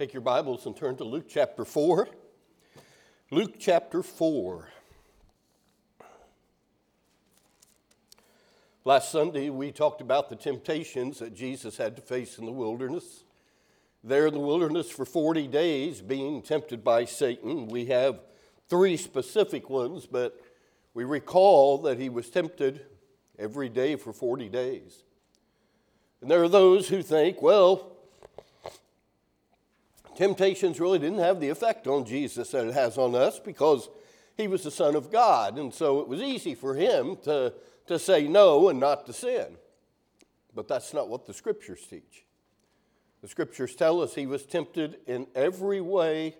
Take 0.00 0.14
your 0.14 0.22
Bibles 0.22 0.64
and 0.64 0.74
turn 0.74 0.96
to 0.96 1.04
Luke 1.04 1.26
chapter 1.28 1.62
4. 1.62 2.08
Luke 3.30 3.56
chapter 3.58 4.02
4. 4.02 4.66
Last 8.86 9.12
Sunday, 9.12 9.50
we 9.50 9.70
talked 9.72 10.00
about 10.00 10.30
the 10.30 10.36
temptations 10.36 11.18
that 11.18 11.34
Jesus 11.34 11.76
had 11.76 11.96
to 11.96 12.00
face 12.00 12.38
in 12.38 12.46
the 12.46 12.50
wilderness. 12.50 13.24
There 14.02 14.26
in 14.26 14.32
the 14.32 14.40
wilderness 14.40 14.90
for 14.90 15.04
40 15.04 15.46
days, 15.48 16.00
being 16.00 16.40
tempted 16.40 16.82
by 16.82 17.04
Satan. 17.04 17.68
We 17.68 17.84
have 17.84 18.22
three 18.70 18.96
specific 18.96 19.68
ones, 19.68 20.06
but 20.06 20.40
we 20.94 21.04
recall 21.04 21.76
that 21.82 21.98
he 21.98 22.08
was 22.08 22.30
tempted 22.30 22.86
every 23.38 23.68
day 23.68 23.96
for 23.96 24.14
40 24.14 24.48
days. 24.48 25.04
And 26.22 26.30
there 26.30 26.42
are 26.42 26.48
those 26.48 26.88
who 26.88 27.02
think, 27.02 27.42
well, 27.42 27.98
temptations 30.20 30.78
really 30.78 30.98
didn't 30.98 31.18
have 31.18 31.40
the 31.40 31.48
effect 31.48 31.86
on 31.86 32.04
Jesus 32.04 32.50
that 32.50 32.66
it 32.66 32.74
has 32.74 32.98
on 32.98 33.14
us 33.14 33.40
because 33.40 33.88
he 34.36 34.48
was 34.48 34.62
the 34.62 34.70
Son 34.70 34.94
of 34.94 35.10
God. 35.10 35.58
And 35.58 35.72
so 35.72 36.00
it 36.00 36.08
was 36.08 36.20
easy 36.20 36.54
for 36.54 36.74
him 36.74 37.16
to, 37.22 37.54
to 37.86 37.98
say 37.98 38.28
no 38.28 38.68
and 38.68 38.78
not 38.78 39.06
to 39.06 39.14
sin. 39.14 39.56
But 40.54 40.68
that's 40.68 40.92
not 40.92 41.08
what 41.08 41.24
the 41.24 41.32
scriptures 41.32 41.86
teach. 41.88 42.26
The 43.22 43.28
scriptures 43.28 43.74
tell 43.74 44.02
us 44.02 44.14
he 44.14 44.26
was 44.26 44.44
tempted 44.44 44.98
in 45.06 45.26
every 45.34 45.80
way 45.80 46.36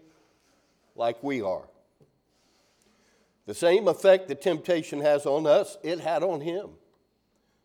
like 0.94 1.22
we 1.22 1.40
are. 1.40 1.66
The 3.46 3.54
same 3.54 3.88
effect 3.88 4.28
that 4.28 4.42
temptation 4.42 5.00
has 5.00 5.24
on 5.24 5.46
us, 5.46 5.78
it 5.82 6.00
had 6.00 6.22
on 6.22 6.42
him. 6.42 6.68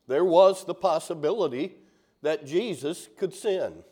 There 0.08 0.24
was 0.24 0.64
the 0.64 0.76
possibility 0.76 1.76
that 2.22 2.46
Jesus 2.46 3.10
could 3.18 3.34
sin. 3.34 3.84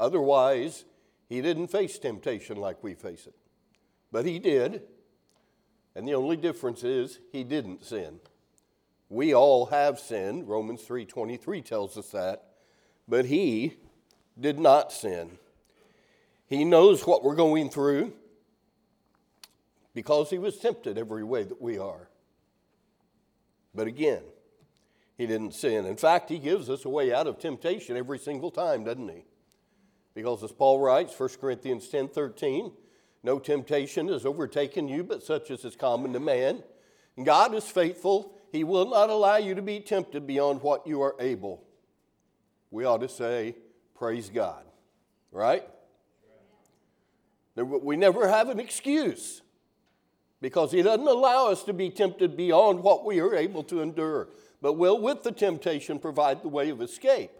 Otherwise, 0.00 0.86
he 1.28 1.42
didn't 1.42 1.68
face 1.68 1.98
temptation 1.98 2.56
like 2.56 2.82
we 2.82 2.94
face 2.94 3.26
it. 3.26 3.34
But 4.10 4.24
he 4.24 4.38
did. 4.38 4.82
And 5.94 6.08
the 6.08 6.14
only 6.14 6.36
difference 6.36 6.82
is 6.82 7.20
he 7.30 7.44
didn't 7.44 7.84
sin. 7.84 8.18
We 9.10 9.34
all 9.34 9.66
have 9.66 10.00
sinned. 10.00 10.48
Romans 10.48 10.82
3:23 10.82 11.60
tells 11.60 11.98
us 11.98 12.10
that. 12.10 12.54
But 13.06 13.26
he 13.26 13.76
did 14.38 14.58
not 14.58 14.90
sin. 14.90 15.38
He 16.46 16.64
knows 16.64 17.06
what 17.06 17.22
we're 17.22 17.34
going 17.34 17.68
through 17.68 18.14
because 19.92 20.30
he 20.30 20.38
was 20.38 20.58
tempted 20.58 20.96
every 20.96 21.24
way 21.24 21.44
that 21.44 21.60
we 21.60 21.76
are. 21.76 22.08
But 23.74 23.86
again, 23.86 24.22
he 25.18 25.26
didn't 25.26 25.52
sin. 25.52 25.84
In 25.84 25.96
fact, 25.96 26.30
he 26.30 26.38
gives 26.38 26.70
us 26.70 26.84
a 26.84 26.88
way 26.88 27.12
out 27.12 27.26
of 27.26 27.38
temptation 27.38 27.96
every 27.96 28.18
single 28.18 28.50
time, 28.50 28.84
doesn't 28.84 29.08
he? 29.08 29.24
Because 30.14 30.42
as 30.42 30.52
Paul 30.52 30.80
writes, 30.80 31.18
1 31.18 31.28
Corinthians 31.40 31.88
10 31.88 32.08
13, 32.08 32.72
no 33.22 33.38
temptation 33.38 34.08
has 34.08 34.24
overtaken 34.24 34.88
you 34.88 35.04
but 35.04 35.22
such 35.22 35.50
as 35.50 35.64
is 35.64 35.76
common 35.76 36.12
to 36.12 36.20
man. 36.20 36.62
God 37.22 37.54
is 37.54 37.64
faithful. 37.64 38.34
He 38.50 38.64
will 38.64 38.88
not 38.88 39.10
allow 39.10 39.36
you 39.36 39.54
to 39.54 39.62
be 39.62 39.80
tempted 39.80 40.26
beyond 40.26 40.62
what 40.62 40.86
you 40.86 41.02
are 41.02 41.14
able. 41.20 41.62
We 42.70 42.84
ought 42.84 43.00
to 43.02 43.08
say, 43.08 43.56
Praise 43.94 44.30
God. 44.30 44.64
Right? 45.30 45.68
We 47.54 47.96
never 47.96 48.26
have 48.26 48.48
an 48.48 48.58
excuse 48.58 49.42
because 50.40 50.72
He 50.72 50.82
doesn't 50.82 51.06
allow 51.06 51.48
us 51.48 51.62
to 51.64 51.72
be 51.72 51.90
tempted 51.90 52.36
beyond 52.36 52.82
what 52.82 53.04
we 53.04 53.20
are 53.20 53.34
able 53.34 53.62
to 53.64 53.82
endure, 53.82 54.28
but 54.62 54.74
will, 54.74 55.00
with 55.00 55.22
the 55.22 55.32
temptation, 55.32 55.98
provide 55.98 56.42
the 56.42 56.48
way 56.48 56.70
of 56.70 56.80
escape 56.80 57.30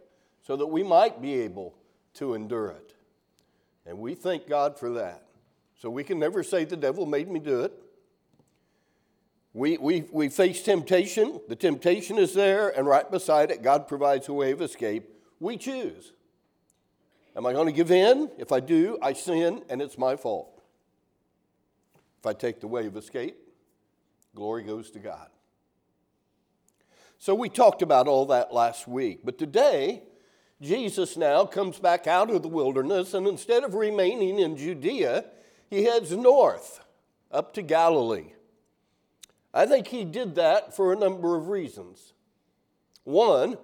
so 0.43 0.57
that 0.57 0.67
we 0.67 0.83
might 0.83 1.23
be 1.23 1.41
able 1.41 1.75
to 2.15 2.35
endure 2.35 2.71
it. 2.71 2.95
And 3.87 3.99
we 3.99 4.15
thank 4.15 4.49
God 4.49 4.79
for 4.79 4.91
that. 4.95 5.25
So 5.77 5.89
we 5.89 6.05
can 6.05 6.19
never 6.19 6.43
say 6.43 6.65
the 6.65 6.77
devil 6.77 7.07
made 7.07 7.29
me 7.29 7.41
do 7.41 7.63
it. 7.63 7.73
We, 9.53 9.79
we, 9.79 10.05
we 10.13 10.29
face 10.29 10.63
temptation, 10.63 11.41
the 11.49 11.57
temptation 11.57 12.19
is 12.19 12.35
there, 12.35 12.69
and 12.69 12.87
right 12.87 13.11
beside 13.11 13.51
it, 13.51 13.63
God 13.63 13.89
provides 13.89 14.29
a 14.29 14.33
way 14.33 14.53
of 14.53 14.63
escape. 14.63 15.09
We 15.41 15.57
choose. 15.57 16.13
Am 17.35 17.47
I 17.47 17.53
going 17.53 17.67
to 17.67 17.73
give 17.73 17.91
in? 17.91 18.31
If 18.39 18.53
I 18.53 18.61
do, 18.61 18.99
I 19.03 19.13
sin, 19.13 19.63
and 19.69 19.83
it's 19.83 19.99
my 19.99 20.15
fault. 20.15 20.63
If 22.21 22.27
I 22.27 22.33
take 22.33 22.61
the 22.61 22.69
way 22.69 22.87
of 22.87 22.97
escape, 22.97 23.37
glory 24.37 24.63
goes 24.63 24.91
to 24.93 24.99
God. 24.99 25.29
So 27.19 27.35
we 27.35 27.49
talked 27.49 27.83
about 27.83 28.07
all 28.07 28.27
that 28.27 28.53
last 28.53 28.87
week, 28.87 29.21
but 29.25 29.37
today, 29.37 30.03
Jesus 30.61 31.17
now 31.17 31.47
comes 31.47 31.79
back 31.79 32.07
out 32.07 32.31
of 32.31 32.43
the 32.43 32.49
wilderness, 32.49 33.15
and 33.15 33.27
instead 33.27 33.65
of 33.65 33.75
remaining 33.75 34.39
in 34.39 34.57
Judea, 34.57 35.25
he 35.71 35.85
heads 35.85 36.13
north 36.13 36.81
up 37.31 37.55
to 37.55 37.63
Galilee. 37.63 38.33
I 39.55 39.67
think 39.67 39.89
he 39.89 40.05
did 40.05 40.35
that 40.35 40.77
for 40.77 40.93
a 40.93 40.97
number 40.97 41.37
of 41.37 41.49
reasons. 41.49 42.13
One, 43.05 43.57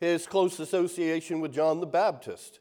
his 0.00 0.26
close 0.26 0.58
association 0.58 1.40
with 1.40 1.52
John 1.52 1.80
the 1.80 1.86
Baptist, 1.86 2.60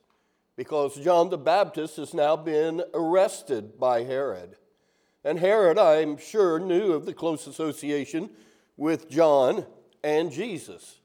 because 0.57 0.95
John 0.95 1.29
the 1.29 1.37
Baptist 1.37 1.95
has 1.97 2.13
now 2.13 2.35
been 2.35 2.83
arrested 2.93 3.79
by 3.79 4.03
Herod. 4.03 4.57
And 5.23 5.39
Herod, 5.39 5.77
I'm 5.77 6.17
sure, 6.17 6.59
knew 6.59 6.91
of 6.91 7.05
the 7.05 7.13
close 7.13 7.47
association 7.47 8.29
with 8.75 9.09
John 9.09 9.65
and 10.03 10.31
Jesus. 10.31 10.99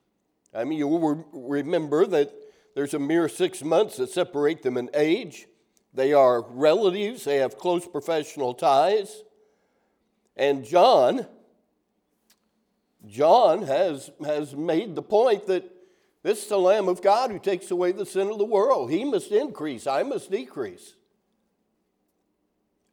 I 0.52 0.64
mean, 0.64 0.78
you 0.78 0.88
will 0.88 1.24
remember 1.32 2.06
that 2.06 2.32
there's 2.74 2.94
a 2.94 2.98
mere 2.98 3.28
six 3.28 3.62
months 3.62 3.96
that 3.96 4.10
separate 4.10 4.62
them 4.62 4.76
in 4.76 4.90
age. 4.94 5.46
They 5.92 6.12
are 6.12 6.44
relatives, 6.48 7.24
they 7.24 7.36
have 7.36 7.56
close 7.56 7.86
professional 7.86 8.52
ties. 8.54 9.22
And 10.36 10.64
John, 10.64 11.26
John 13.06 13.62
has, 13.62 14.10
has 14.24 14.56
made 14.56 14.96
the 14.96 15.02
point 15.02 15.46
that 15.46 15.70
this 16.24 16.42
is 16.42 16.48
the 16.48 16.58
Lamb 16.58 16.88
of 16.88 17.02
God 17.02 17.30
who 17.30 17.38
takes 17.38 17.70
away 17.70 17.92
the 17.92 18.06
sin 18.06 18.28
of 18.30 18.38
the 18.38 18.44
world. 18.44 18.90
He 18.90 19.04
must 19.04 19.30
increase, 19.30 19.86
I 19.86 20.02
must 20.02 20.30
decrease. 20.30 20.94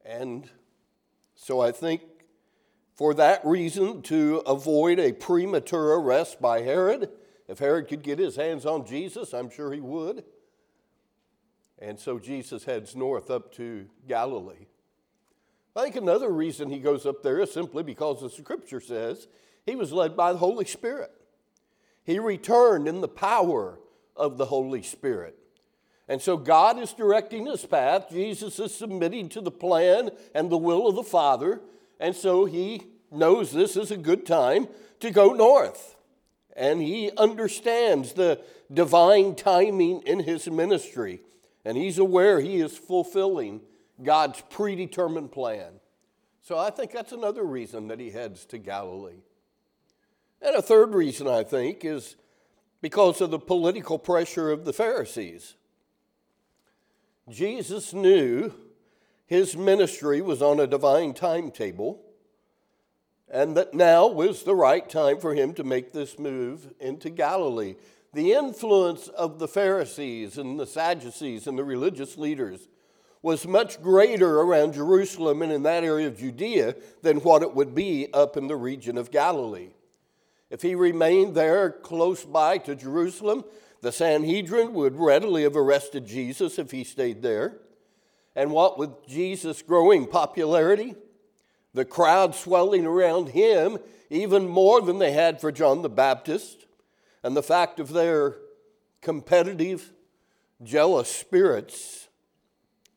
And 0.05 0.49
so 1.33 1.61
I 1.61 1.71
think 1.71 2.01
for 2.93 3.15
that 3.15 3.43
reason, 3.43 4.03
to 4.03 4.43
avoid 4.45 4.99
a 4.99 5.11
premature 5.11 5.99
arrest 5.99 6.39
by 6.39 6.61
Herod, 6.61 7.09
if 7.51 7.59
Herod 7.59 7.89
could 7.89 8.01
get 8.01 8.17
his 8.17 8.37
hands 8.37 8.65
on 8.65 8.85
Jesus, 8.85 9.33
I'm 9.33 9.49
sure 9.49 9.73
he 9.73 9.81
would. 9.81 10.23
And 11.79 11.99
so 11.99 12.17
Jesus 12.17 12.63
heads 12.63 12.95
north 12.95 13.29
up 13.29 13.53
to 13.55 13.87
Galilee. 14.07 14.67
I 15.75 15.83
think 15.83 15.97
another 15.97 16.29
reason 16.29 16.69
he 16.69 16.79
goes 16.79 17.05
up 17.05 17.23
there 17.23 17.41
is 17.41 17.51
simply 17.51 17.83
because 17.83 18.21
the 18.21 18.29
scripture 18.29 18.79
says 18.79 19.27
he 19.65 19.75
was 19.75 19.91
led 19.91 20.15
by 20.15 20.31
the 20.31 20.39
Holy 20.39 20.63
Spirit. 20.63 21.11
He 22.05 22.19
returned 22.19 22.87
in 22.87 23.01
the 23.01 23.09
power 23.09 23.79
of 24.15 24.37
the 24.37 24.45
Holy 24.45 24.81
Spirit. 24.81 25.37
And 26.07 26.21
so 26.21 26.37
God 26.37 26.79
is 26.79 26.93
directing 26.93 27.47
his 27.47 27.65
path. 27.65 28.07
Jesus 28.11 28.59
is 28.59 28.73
submitting 28.73 29.27
to 29.27 29.41
the 29.41 29.51
plan 29.51 30.11
and 30.33 30.49
the 30.49 30.57
will 30.57 30.87
of 30.87 30.95
the 30.95 31.03
Father. 31.03 31.59
And 31.99 32.15
so 32.15 32.45
he 32.45 32.83
knows 33.11 33.51
this 33.51 33.75
is 33.75 33.91
a 33.91 33.97
good 33.97 34.25
time 34.25 34.69
to 35.01 35.11
go 35.11 35.33
north. 35.33 35.97
And 36.55 36.81
he 36.81 37.11
understands 37.17 38.13
the 38.13 38.41
divine 38.71 39.35
timing 39.35 40.01
in 40.01 40.19
his 40.19 40.49
ministry. 40.49 41.21
And 41.63 41.77
he's 41.77 41.97
aware 41.97 42.39
he 42.39 42.59
is 42.59 42.77
fulfilling 42.77 43.61
God's 44.01 44.41
predetermined 44.49 45.31
plan. 45.31 45.73
So 46.41 46.57
I 46.57 46.69
think 46.69 46.91
that's 46.91 47.11
another 47.11 47.43
reason 47.43 47.87
that 47.89 47.99
he 47.99 48.09
heads 48.09 48.45
to 48.47 48.57
Galilee. 48.57 49.21
And 50.41 50.55
a 50.55 50.61
third 50.61 50.95
reason, 50.95 51.27
I 51.27 51.43
think, 51.43 51.85
is 51.85 52.15
because 52.81 53.21
of 53.21 53.29
the 53.29 53.39
political 53.39 53.99
pressure 53.99 54.49
of 54.49 54.65
the 54.65 54.73
Pharisees. 54.73 55.55
Jesus 57.29 57.93
knew 57.93 58.53
his 59.27 59.55
ministry 59.55 60.19
was 60.21 60.41
on 60.41 60.59
a 60.59 60.67
divine 60.67 61.13
timetable 61.13 62.01
and 63.31 63.55
that 63.55 63.73
now 63.73 64.07
was 64.07 64.43
the 64.43 64.53
right 64.53 64.87
time 64.87 65.17
for 65.17 65.33
him 65.33 65.53
to 65.53 65.63
make 65.63 65.93
this 65.93 66.19
move 66.19 66.73
into 66.79 67.09
Galilee. 67.09 67.75
The 68.13 68.33
influence 68.33 69.07
of 69.07 69.39
the 69.39 69.47
Pharisees 69.47 70.37
and 70.37 70.59
the 70.59 70.67
Sadducees 70.67 71.47
and 71.47 71.57
the 71.57 71.63
religious 71.63 72.17
leaders 72.17 72.67
was 73.21 73.47
much 73.47 73.81
greater 73.81 74.41
around 74.41 74.73
Jerusalem 74.73 75.41
and 75.41 75.51
in 75.51 75.63
that 75.63 75.85
area 75.85 76.07
of 76.07 76.17
Judea 76.17 76.75
than 77.03 77.17
what 77.17 77.41
it 77.41 77.55
would 77.55 77.73
be 77.73 78.09
up 78.13 78.35
in 78.35 78.47
the 78.47 78.55
region 78.57 78.97
of 78.97 79.11
Galilee. 79.11 79.69
If 80.49 80.61
he 80.61 80.75
remained 80.75 81.33
there 81.33 81.69
close 81.69 82.25
by 82.25 82.57
to 82.59 82.75
Jerusalem, 82.75 83.45
the 83.81 83.93
Sanhedrin 83.93 84.73
would 84.73 84.97
readily 84.97 85.43
have 85.43 85.55
arrested 85.55 86.05
Jesus 86.05 86.59
if 86.59 86.71
he 86.71 86.83
stayed 86.83 87.21
there. 87.21 87.59
And 88.35 88.51
what 88.51 88.77
with 88.77 89.07
Jesus' 89.07 89.61
growing 89.61 90.07
popularity, 90.07 90.95
the 91.73 91.85
crowd 91.85 92.35
swelling 92.35 92.85
around 92.85 93.29
him 93.29 93.77
even 94.09 94.47
more 94.47 94.81
than 94.81 94.99
they 94.99 95.13
had 95.13 95.39
for 95.39 95.51
John 95.51 95.81
the 95.81 95.89
Baptist, 95.89 96.65
and 97.23 97.35
the 97.35 97.43
fact 97.43 97.79
of 97.79 97.93
their 97.93 98.35
competitive, 99.01 99.93
jealous 100.63 101.09
spirits, 101.09 102.09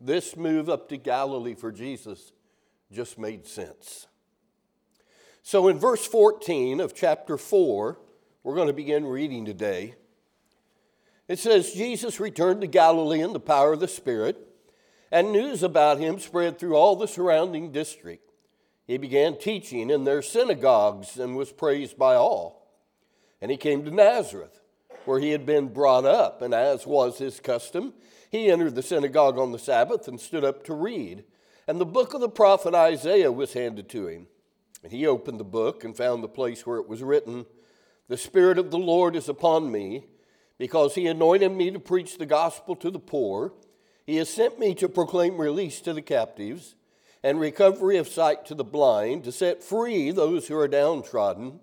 this 0.01 0.37
move 0.37 0.69
up 0.69 0.89
to 0.89 0.97
Galilee 0.97 1.55
for 1.55 1.71
Jesus 1.71 2.33
just 2.93 3.19
made 3.19 3.47
sense. 3.47 4.07
So 5.43 5.69
in 5.69 5.79
verse 5.79 6.05
14 6.07 6.81
of 6.81 6.95
chapter 6.95 7.37
4, 7.37 7.99
we're 8.43 8.55
going 8.55 8.67
to 8.67 8.75
begin 8.75 9.07
reading 9.07 9.45
today. 9.45 9.95
It 11.29 11.39
says, 11.39 11.73
Jesus 11.73 12.21
returned 12.21 12.61
to 12.63 12.67
Galilee 12.67 13.21
in 13.21 13.33
the 13.33 13.41
power 13.41 13.73
of 13.73 13.81
the 13.81 13.89
Spirit, 13.89 14.37
and 15.11 15.33
news 15.33 15.63
about 15.63 15.99
him 15.99 16.19
spread 16.19 16.59
through 16.59 16.75
all 16.75 16.97
the 16.97 17.09
surrounding 17.09 17.73
district. 17.73 18.31
He 18.87 18.99
began 18.99 19.39
teaching 19.39 19.91
in 19.91 20.05
their 20.05 20.23
synagogues 20.23 21.19
and 21.19 21.37
was 21.37 21.53
praised 21.53 21.97
by 21.97 22.15
all. 22.15 22.71
And 23.41 23.51
he 23.51 23.57
came 23.57 23.85
to 23.85 23.91
Nazareth, 23.91 24.61
where 25.05 25.21
he 25.21 25.31
had 25.31 25.47
been 25.47 25.69
brought 25.69 26.05
up, 26.05 26.43
and 26.43 26.55
as 26.55 26.87
was 26.87 27.19
his 27.19 27.41
custom, 27.41 27.95
he 28.31 28.51
entered 28.51 28.75
the 28.75 28.83
synagogue 28.83 29.39
on 29.39 29.53
the 29.53 29.59
Sabbath 29.59 30.09
and 30.09 30.21
stood 30.21 30.45
up 30.45 30.65
to 30.65 30.75
read. 30.75 31.25
And 31.67 31.81
the 31.81 31.87
book 31.87 32.15
of 32.15 32.21
the 32.21 32.29
prophet 32.29 32.75
Isaiah 32.75 33.33
was 33.33 33.55
handed 33.55 33.89
to 33.91 34.09
him. 34.09 34.27
And 34.83 34.93
he 34.93 35.07
opened 35.07 35.41
the 35.41 35.45
book 35.45 35.83
and 35.83 35.97
found 35.97 36.23
the 36.23 36.29
place 36.29 36.67
where 36.67 36.79
it 36.79 36.89
was 36.89 37.03
written, 37.03 37.47
The 38.09 38.19
Spirit 38.19 38.59
of 38.59 38.71
the 38.71 38.79
Lord 38.79 39.17
is 39.17 39.31
upon 39.31 39.73
me, 39.73 40.05
because 40.59 40.95
he 40.95 41.07
anointed 41.07 41.53
me 41.53 41.71
to 41.71 41.81
preach 41.81 42.19
the 42.19 42.27
gospel 42.27 42.77
to 42.77 42.91
the 42.91 42.99
poor. 42.99 43.55
He 44.05 44.17
has 44.17 44.29
sent 44.29 44.59
me 44.59 44.75
to 44.75 44.89
proclaim 44.89 45.39
release 45.39 45.81
to 45.83 45.95
the 45.95 46.03
captives 46.03 46.75
and 47.25 47.41
recovery 47.41 47.97
of 47.97 48.07
sight 48.07 48.45
to 48.45 48.55
the 48.55 48.63
blind, 48.63 49.25
to 49.25 49.33
set 49.33 49.65
free 49.65 50.11
those 50.11 50.47
who 50.47 50.57
are 50.59 50.69
downtrodden, 50.69 51.59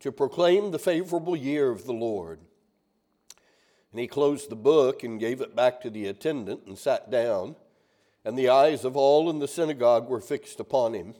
to 0.00 0.10
proclaim 0.10 0.72
the 0.72 0.78
favorable 0.78 1.36
year 1.36 1.70
of 1.70 1.86
the 1.86 1.92
Lord. 1.92 2.40
And 3.92 4.00
he 4.00 4.08
closed 4.08 4.50
the 4.50 4.56
book 4.56 5.04
and 5.04 5.20
gave 5.20 5.40
it 5.40 5.54
back 5.54 5.80
to 5.82 5.88
the 5.88 6.08
attendant 6.08 6.62
and 6.66 6.76
sat 6.76 7.12
down, 7.12 7.54
and 8.24 8.36
the 8.36 8.48
eyes 8.48 8.84
of 8.84 8.96
all 8.96 9.30
in 9.30 9.38
the 9.38 9.46
synagogue 9.46 10.08
were 10.08 10.20
fixed 10.20 10.58
upon 10.58 10.94
him. 10.94 11.14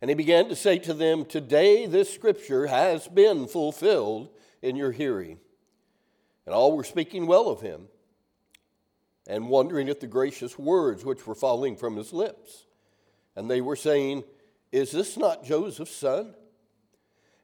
And 0.00 0.08
he 0.08 0.14
began 0.14 0.48
to 0.48 0.56
say 0.56 0.78
to 0.78 0.94
them, 0.94 1.26
Today 1.26 1.84
this 1.84 2.12
scripture 2.12 2.68
has 2.68 3.08
been 3.08 3.46
fulfilled 3.46 4.30
in 4.62 4.74
your 4.74 4.90
hearing. 4.90 5.38
And 6.46 6.54
all 6.54 6.74
were 6.74 6.82
speaking 6.82 7.26
well 7.26 7.50
of 7.50 7.60
him 7.60 7.88
and 9.26 9.50
wondering 9.50 9.90
at 9.90 10.00
the 10.00 10.06
gracious 10.06 10.58
words 10.58 11.04
which 11.04 11.26
were 11.26 11.34
falling 11.34 11.76
from 11.76 11.96
his 11.96 12.14
lips. 12.14 12.64
And 13.36 13.50
they 13.50 13.60
were 13.60 13.76
saying, 13.76 14.24
Is 14.70 14.92
this 14.92 15.16
not 15.16 15.44
Joseph's 15.44 15.94
son? 15.94 16.34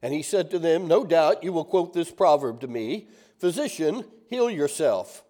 And 0.01 0.13
he 0.13 0.21
said 0.21 0.49
to 0.51 0.59
them, 0.59 0.87
No 0.87 1.03
doubt 1.03 1.43
you 1.43 1.51
will 1.51 1.65
quote 1.65 1.93
this 1.93 2.11
proverb 2.11 2.61
to 2.61 2.67
me 2.67 3.07
Physician, 3.37 4.05
heal 4.27 4.49
yourself. 4.49 5.23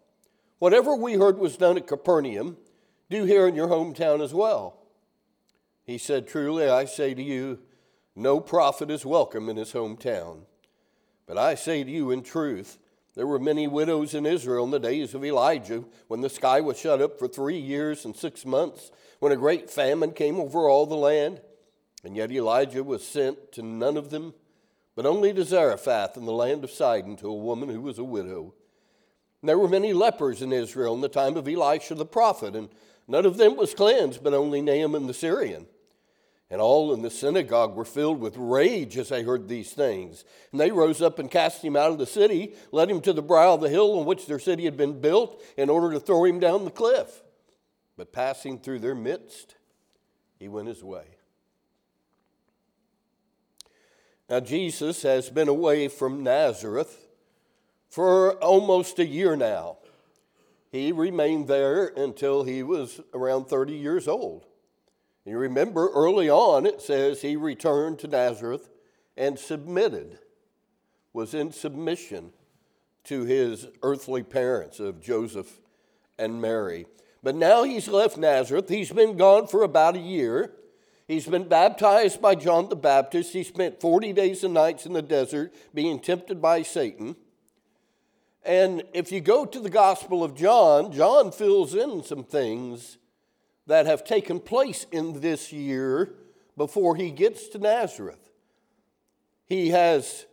Whatever 0.60 0.96
we 0.96 1.14
heard 1.14 1.38
was 1.38 1.58
done 1.58 1.78
at 1.78 1.88
Capernaum, 1.88 2.58
do 3.10 3.24
here 3.24 3.48
in 3.48 3.56
your 3.56 3.68
hometown 3.70 4.22
as 4.22 4.34
well. 4.34 4.82
He 5.84 5.98
said, 5.98 6.28
Truly 6.28 6.68
I 6.68 6.86
say 6.86 7.14
to 7.14 7.24
you, 7.24 7.60
no 8.16 8.42
prophet 8.42 8.92
is 8.92 9.06
welcome 9.06 9.48
in 9.48 9.56
his 9.56 9.72
hometown. 9.72 10.42
But 11.26 11.38
I 11.38 11.56
say 11.56 11.84
to 11.84 11.90
you 11.90 12.12
in 12.12 12.22
truth, 12.22 12.78
there 13.16 13.26
were 13.26 13.40
many 13.40 13.68
widows 13.68 14.14
in 14.14 14.26
Israel 14.26 14.66
in 14.66 14.72
the 14.72 14.80
days 14.80 15.14
of 15.14 15.24
Elijah, 15.24 15.86
when 16.08 16.22
the 16.22 16.30
sky 16.30 16.60
was 16.60 16.80
shut 16.80 17.02
up 17.02 17.18
for 17.18 17.28
three 17.28 17.58
years 17.58 18.06
and 18.06 18.16
six 18.16 18.46
months, 18.46 18.92
when 19.20 19.32
a 19.32 19.38
great 19.38 19.70
famine 19.70 20.12
came 20.12 20.40
over 20.40 20.68
all 20.68 20.86
the 20.86 20.96
land. 20.96 21.42
And 22.04 22.16
yet 22.16 22.32
Elijah 22.32 22.84
was 22.84 23.06
sent 23.06 23.52
to 23.54 23.62
none 23.62 23.98
of 23.98 24.10
them, 24.10 24.34
but 24.96 25.06
only 25.06 25.34
to 25.34 25.44
Zarephath 25.44 26.16
in 26.16 26.26
the 26.26 26.32
land 26.32 26.64
of 26.64 26.72
Sidon, 26.72 27.18
to 27.18 27.28
a 27.28 27.34
woman 27.34 27.70
who 27.70 27.82
was 27.82 28.00
a 28.00 28.04
widow. 28.04 28.54
And 29.42 29.50
there 29.50 29.60
were 29.60 29.68
many 29.68 29.94
lepers 29.94 30.42
in 30.42 30.54
Israel 30.54 30.94
in 30.96 31.02
the 31.02 31.10
time 31.10 31.36
of 31.36 31.48
Elisha 31.48 31.96
the 31.96 32.06
prophet, 32.06 32.56
and 32.56 32.70
none 33.08 33.26
of 33.26 33.38
them 33.38 33.58
was 33.58 33.74
cleansed, 33.74 34.24
but 34.24 34.34
only 34.34 34.62
Naaman 34.62 35.08
the 35.08 35.14
Syrian. 35.14 35.66
And 36.52 36.62
all 36.62 36.94
in 36.94 37.04
the 37.04 37.12
synagogue 37.12 37.76
were 37.76 37.86
filled 37.86 38.20
with 38.20 38.36
rage 38.36 38.98
as 38.98 39.10
they 39.10 39.22
heard 39.22 39.48
these 39.48 39.72
things. 39.72 40.24
And 40.52 40.60
they 40.60 40.72
rose 40.72 41.02
up 41.02 41.20
and 41.20 41.30
cast 41.30 41.64
him 41.64 41.76
out 41.76 41.92
of 41.92 42.00
the 42.00 42.08
city, 42.08 42.56
led 42.72 42.90
him 42.90 43.02
to 43.02 43.14
the 43.14 43.22
brow 43.22 43.54
of 43.54 43.62
the 43.62 43.70
hill 43.70 44.00
on 44.00 44.06
which 44.06 44.26
their 44.26 44.40
city 44.40 44.66
had 44.66 44.76
been 44.76 45.00
built, 45.00 45.44
in 45.58 45.70
order 45.70 45.92
to 45.92 46.00
throw 46.00 46.26
him 46.26 46.40
down 46.40 46.66
the 46.66 46.72
cliff. 46.72 47.22
But 48.00 48.14
passing 48.14 48.60
through 48.60 48.80
their 48.80 48.96
midst, 48.96 49.56
he 50.40 50.48
went 50.48 50.70
his 50.70 50.82
way. 50.82 51.04
Now, 54.30 54.40
Jesus 54.40 55.02
has 55.02 55.30
been 55.30 55.50
away 55.50 55.90
from 55.90 56.24
Nazareth 56.24 57.10
for 57.90 58.36
almost 58.36 59.00
a 59.00 59.06
year 59.06 59.36
now. 59.36 59.80
He 60.72 60.94
remained 60.94 61.50
there 61.50 61.88
until 61.88 62.44
he 62.44 62.64
was 62.64 63.02
around 63.14 63.50
30 63.50 63.74
years 63.74 64.08
old. 64.08 64.46
You 65.26 65.38
remember 65.38 65.90
early 65.90 66.30
on 66.30 66.66
it 66.66 66.82
says 66.82 67.22
he 67.22 67.36
returned 67.36 68.00
to 68.00 68.08
Nazareth 68.08 68.70
and 69.18 69.38
submitted, 69.38 70.20
was 71.12 71.34
in 71.34 71.52
submission 71.52 72.32
to 73.04 73.26
his 73.26 73.68
earthly 73.84 74.24
parents 74.24 74.80
of 74.80 75.02
Joseph 75.02 75.60
and 76.18 76.42
Mary. 76.42 76.86
But 77.22 77.36
now 77.36 77.64
he's 77.64 77.88
left 77.88 78.18
Nazareth. 78.18 78.70
He's 78.70 78.92
been 78.92 79.18
gone 79.18 79.48
for 79.48 79.64
about 79.64 79.96
a 79.96 80.00
year. 80.00 80.54
He's 81.08 81.26
been 81.26 81.48
baptized 81.48 82.22
by 82.22 82.36
John 82.36 82.70
the 82.70 82.76
Baptist. 82.76 83.34
He 83.34 83.44
spent 83.44 83.82
40 83.82 84.14
days 84.14 84.44
and 84.44 84.54
nights 84.54 84.86
in 84.86 84.94
the 84.94 85.02
desert 85.02 85.54
being 85.74 86.00
tempted 86.00 86.42
by 86.42 86.62
Satan. 86.62 87.16
And 88.44 88.84
if 88.94 89.12
you 89.12 89.20
go 89.20 89.46
to 89.46 89.60
the 89.60 89.70
Gospel 89.70 90.24
of 90.24 90.36
John, 90.36 90.92
John 90.92 91.32
fills 91.32 91.76
in 91.76 92.04
some 92.04 92.24
things 92.24 92.98
that 93.68 93.86
have 93.86 94.04
taken 94.04 94.40
place 94.40 94.86
in 94.92 95.20
this 95.20 95.52
year 95.52 96.14
before 96.56 96.96
he 96.96 97.12
gets 97.12 97.48
to 97.50 97.60
Nazareth. 97.60 98.30
He 99.46 99.70
has 99.70 100.26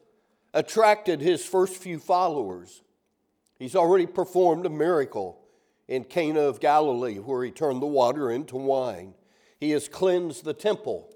attracted 0.54 1.20
his 1.20 1.44
first 1.44 1.76
few 1.76 1.98
followers. 1.98 2.82
He's 3.58 3.74
already 3.74 4.06
performed 4.06 4.66
a 4.66 4.70
miracle 4.70 5.38
in 5.88 6.04
Cana 6.04 6.40
of 6.40 6.60
Galilee 6.60 7.16
where 7.16 7.44
he 7.44 7.50
turned 7.50 7.80
the 7.80 7.86
water 7.86 8.30
into 8.30 8.56
wine. 8.56 9.14
He 9.58 9.70
has 9.70 9.88
cleansed 9.88 10.44
the 10.44 10.54
temple 10.54 11.12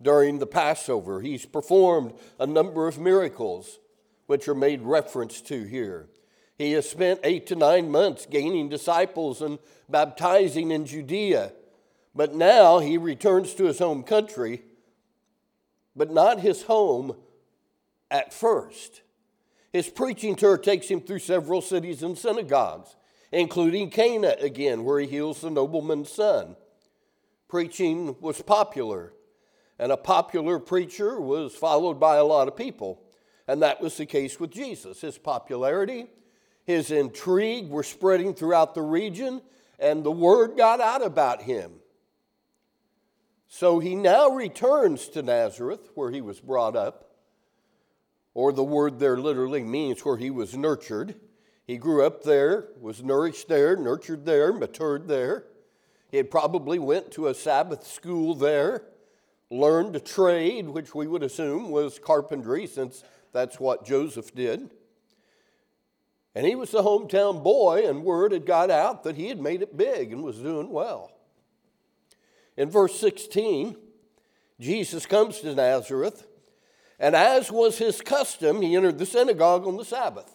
during 0.00 0.38
the 0.38 0.46
Passover. 0.46 1.20
He's 1.20 1.46
performed 1.46 2.14
a 2.38 2.46
number 2.46 2.88
of 2.88 2.98
miracles 2.98 3.78
which 4.26 4.48
are 4.48 4.54
made 4.54 4.82
reference 4.82 5.40
to 5.42 5.64
here. 5.64 6.08
He 6.56 6.72
has 6.72 6.88
spent 6.88 7.20
eight 7.22 7.46
to 7.48 7.56
nine 7.56 7.90
months 7.90 8.26
gaining 8.26 8.68
disciples 8.68 9.40
and 9.40 9.58
baptizing 9.88 10.70
in 10.70 10.86
Judea. 10.86 11.52
But 12.14 12.34
now 12.34 12.80
he 12.80 12.98
returns 12.98 13.54
to 13.54 13.64
his 13.64 13.78
home 13.78 14.02
country, 14.02 14.62
but 15.94 16.10
not 16.10 16.40
his 16.40 16.62
home 16.62 17.14
at 18.10 18.34
first. 18.34 19.02
His 19.72 19.88
preaching 19.88 20.34
tour 20.34 20.58
takes 20.58 20.88
him 20.88 21.00
through 21.00 21.20
several 21.20 21.60
cities 21.60 22.02
and 22.02 22.18
synagogues, 22.18 22.96
including 23.32 23.90
Cana 23.90 24.36
again, 24.40 24.84
where 24.84 25.00
he 25.00 25.06
heals 25.06 25.40
the 25.40 25.50
nobleman's 25.50 26.10
son. 26.10 26.56
Preaching 27.48 28.16
was 28.20 28.42
popular, 28.42 29.12
and 29.78 29.92
a 29.92 29.96
popular 29.96 30.58
preacher 30.58 31.20
was 31.20 31.54
followed 31.54 31.98
by 31.98 32.16
a 32.16 32.24
lot 32.24 32.48
of 32.48 32.56
people. 32.56 33.02
And 33.46 33.62
that 33.62 33.80
was 33.80 33.96
the 33.96 34.04
case 34.04 34.38
with 34.38 34.50
Jesus. 34.50 35.00
His 35.00 35.16
popularity 35.16 36.08
his 36.68 36.90
intrigue 36.90 37.70
were 37.70 37.82
spreading 37.82 38.34
throughout 38.34 38.74
the 38.74 38.82
region, 38.82 39.40
and 39.78 40.04
the 40.04 40.12
word 40.12 40.54
got 40.58 40.82
out 40.82 41.02
about 41.02 41.40
him. 41.40 41.72
So 43.46 43.78
he 43.78 43.94
now 43.94 44.28
returns 44.28 45.08
to 45.08 45.22
Nazareth, 45.22 45.88
where 45.94 46.10
he 46.10 46.20
was 46.20 46.40
brought 46.40 46.76
up, 46.76 47.14
or 48.34 48.52
the 48.52 48.62
word 48.62 48.98
there 48.98 49.16
literally 49.16 49.62
means 49.62 50.04
where 50.04 50.18
he 50.18 50.28
was 50.28 50.54
nurtured. 50.54 51.14
He 51.68 51.76
grew 51.76 52.02
up 52.02 52.22
there, 52.22 52.68
was 52.80 53.02
nourished 53.02 53.46
there, 53.48 53.76
nurtured 53.76 54.24
there, 54.24 54.54
matured 54.54 55.06
there. 55.06 55.44
He 56.10 56.16
had 56.16 56.30
probably 56.30 56.78
went 56.78 57.10
to 57.12 57.26
a 57.26 57.34
Sabbath 57.34 57.86
school 57.86 58.34
there, 58.34 58.84
learned 59.50 59.94
a 59.94 60.00
trade, 60.00 60.70
which 60.70 60.94
we 60.94 61.06
would 61.06 61.22
assume 61.22 61.70
was 61.70 61.98
carpentry, 61.98 62.66
since 62.66 63.04
that's 63.34 63.60
what 63.60 63.84
Joseph 63.84 64.34
did. 64.34 64.70
And 66.34 66.46
he 66.46 66.54
was 66.54 66.70
the 66.70 66.82
hometown 66.82 67.44
boy, 67.44 67.86
and 67.86 68.02
word 68.02 68.32
had 68.32 68.46
got 68.46 68.70
out 68.70 69.02
that 69.02 69.16
he 69.16 69.28
had 69.28 69.38
made 69.38 69.60
it 69.60 69.76
big 69.76 70.10
and 70.10 70.22
was 70.22 70.38
doing 70.38 70.70
well. 70.70 71.12
In 72.56 72.70
verse 72.70 72.98
16, 72.98 73.76
Jesus 74.58 75.04
comes 75.04 75.40
to 75.40 75.54
Nazareth, 75.54 76.26
and 76.98 77.14
as 77.14 77.52
was 77.52 77.76
his 77.76 78.00
custom, 78.00 78.62
he 78.62 78.74
entered 78.74 78.96
the 78.96 79.04
synagogue 79.04 79.66
on 79.66 79.76
the 79.76 79.84
Sabbath. 79.84 80.34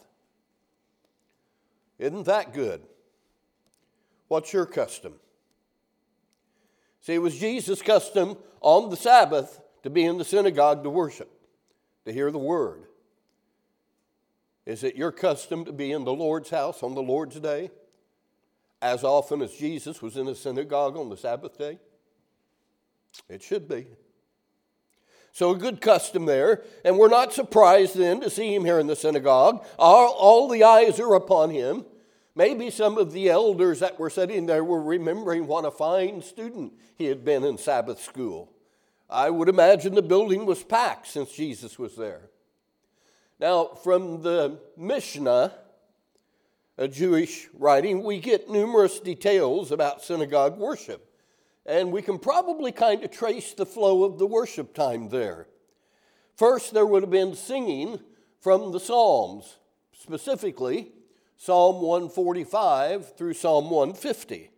Isn't 2.03 2.25
that 2.25 2.53
good? 2.53 2.81
What's 4.27 4.51
your 4.51 4.65
custom? 4.65 5.13
See, 7.01 7.13
it 7.13 7.19
was 7.19 7.37
Jesus' 7.37 7.81
custom 7.81 8.37
on 8.61 8.89
the 8.89 8.95
Sabbath 8.95 9.59
to 9.83 9.89
be 9.89 10.03
in 10.03 10.17
the 10.17 10.25
synagogue 10.25 10.83
to 10.83 10.89
worship, 10.89 11.29
to 12.05 12.13
hear 12.13 12.31
the 12.31 12.39
word. 12.39 12.85
Is 14.65 14.83
it 14.83 14.95
your 14.95 15.11
custom 15.11 15.65
to 15.65 15.73
be 15.73 15.91
in 15.91 16.03
the 16.03 16.13
Lord's 16.13 16.49
house 16.49 16.83
on 16.83 16.95
the 16.95 17.01
Lord's 17.01 17.39
day? 17.39 17.69
as 18.83 19.05
often 19.05 19.41
as 19.41 19.53
Jesus 19.53 20.01
was 20.01 20.17
in 20.17 20.25
the 20.25 20.35
synagogue 20.35 20.97
on 20.97 21.09
the 21.09 21.15
Sabbath 21.15 21.57
day? 21.57 21.79
It 23.29 23.41
should 23.41 23.69
be. 23.69 23.87
So, 25.31 25.51
a 25.51 25.57
good 25.57 25.81
custom 25.81 26.25
there, 26.25 26.63
and 26.83 26.97
we're 26.97 27.07
not 27.07 27.33
surprised 27.33 27.95
then 27.95 28.19
to 28.21 28.29
see 28.29 28.53
him 28.53 28.65
here 28.65 28.77
in 28.77 28.85
the 28.85 28.95
synagogue. 28.95 29.65
All, 29.79 30.11
all 30.11 30.47
the 30.49 30.63
eyes 30.63 30.99
are 30.99 31.15
upon 31.15 31.49
him. 31.49 31.85
Maybe 32.35 32.71
some 32.71 32.97
of 32.97 33.11
the 33.11 33.29
elders 33.29 33.79
that 33.79 33.99
were 33.99 34.09
sitting 34.09 34.47
there 34.47 34.63
were 34.63 34.81
remembering 34.81 35.45
what 35.45 35.65
a 35.65 35.71
fine 35.71 36.21
student 36.21 36.73
he 36.95 37.05
had 37.05 37.23
been 37.23 37.43
in 37.43 37.57
Sabbath 37.57 38.01
school. 38.01 38.51
I 39.09 39.29
would 39.29 39.49
imagine 39.49 39.93
the 39.93 40.01
building 40.01 40.45
was 40.45 40.63
packed 40.63 41.07
since 41.07 41.31
Jesus 41.31 41.77
was 41.77 41.95
there. 41.95 42.29
Now, 43.39 43.65
from 43.83 44.23
the 44.23 44.59
Mishnah, 44.75 45.53
a 46.77 46.87
Jewish 46.87 47.49
writing, 47.53 48.03
we 48.03 48.19
get 48.19 48.49
numerous 48.49 48.99
details 48.99 49.71
about 49.71 50.01
synagogue 50.01 50.57
worship. 50.57 51.07
And 51.65 51.91
we 51.91 52.01
can 52.01 52.17
probably 52.17 52.71
kind 52.71 53.03
of 53.03 53.11
trace 53.11 53.53
the 53.53 53.65
flow 53.65 54.03
of 54.03 54.17
the 54.17 54.25
worship 54.25 54.73
time 54.73 55.09
there. 55.09 55.47
First, 56.35 56.73
there 56.73 56.85
would 56.85 57.03
have 57.03 57.11
been 57.11 57.35
singing 57.35 57.99
from 58.41 58.71
the 58.71 58.79
Psalms, 58.79 59.57
specifically 59.93 60.91
Psalm 61.37 61.81
145 61.81 63.15
through 63.17 63.33
Psalm 63.33 63.69
150. 63.69 64.49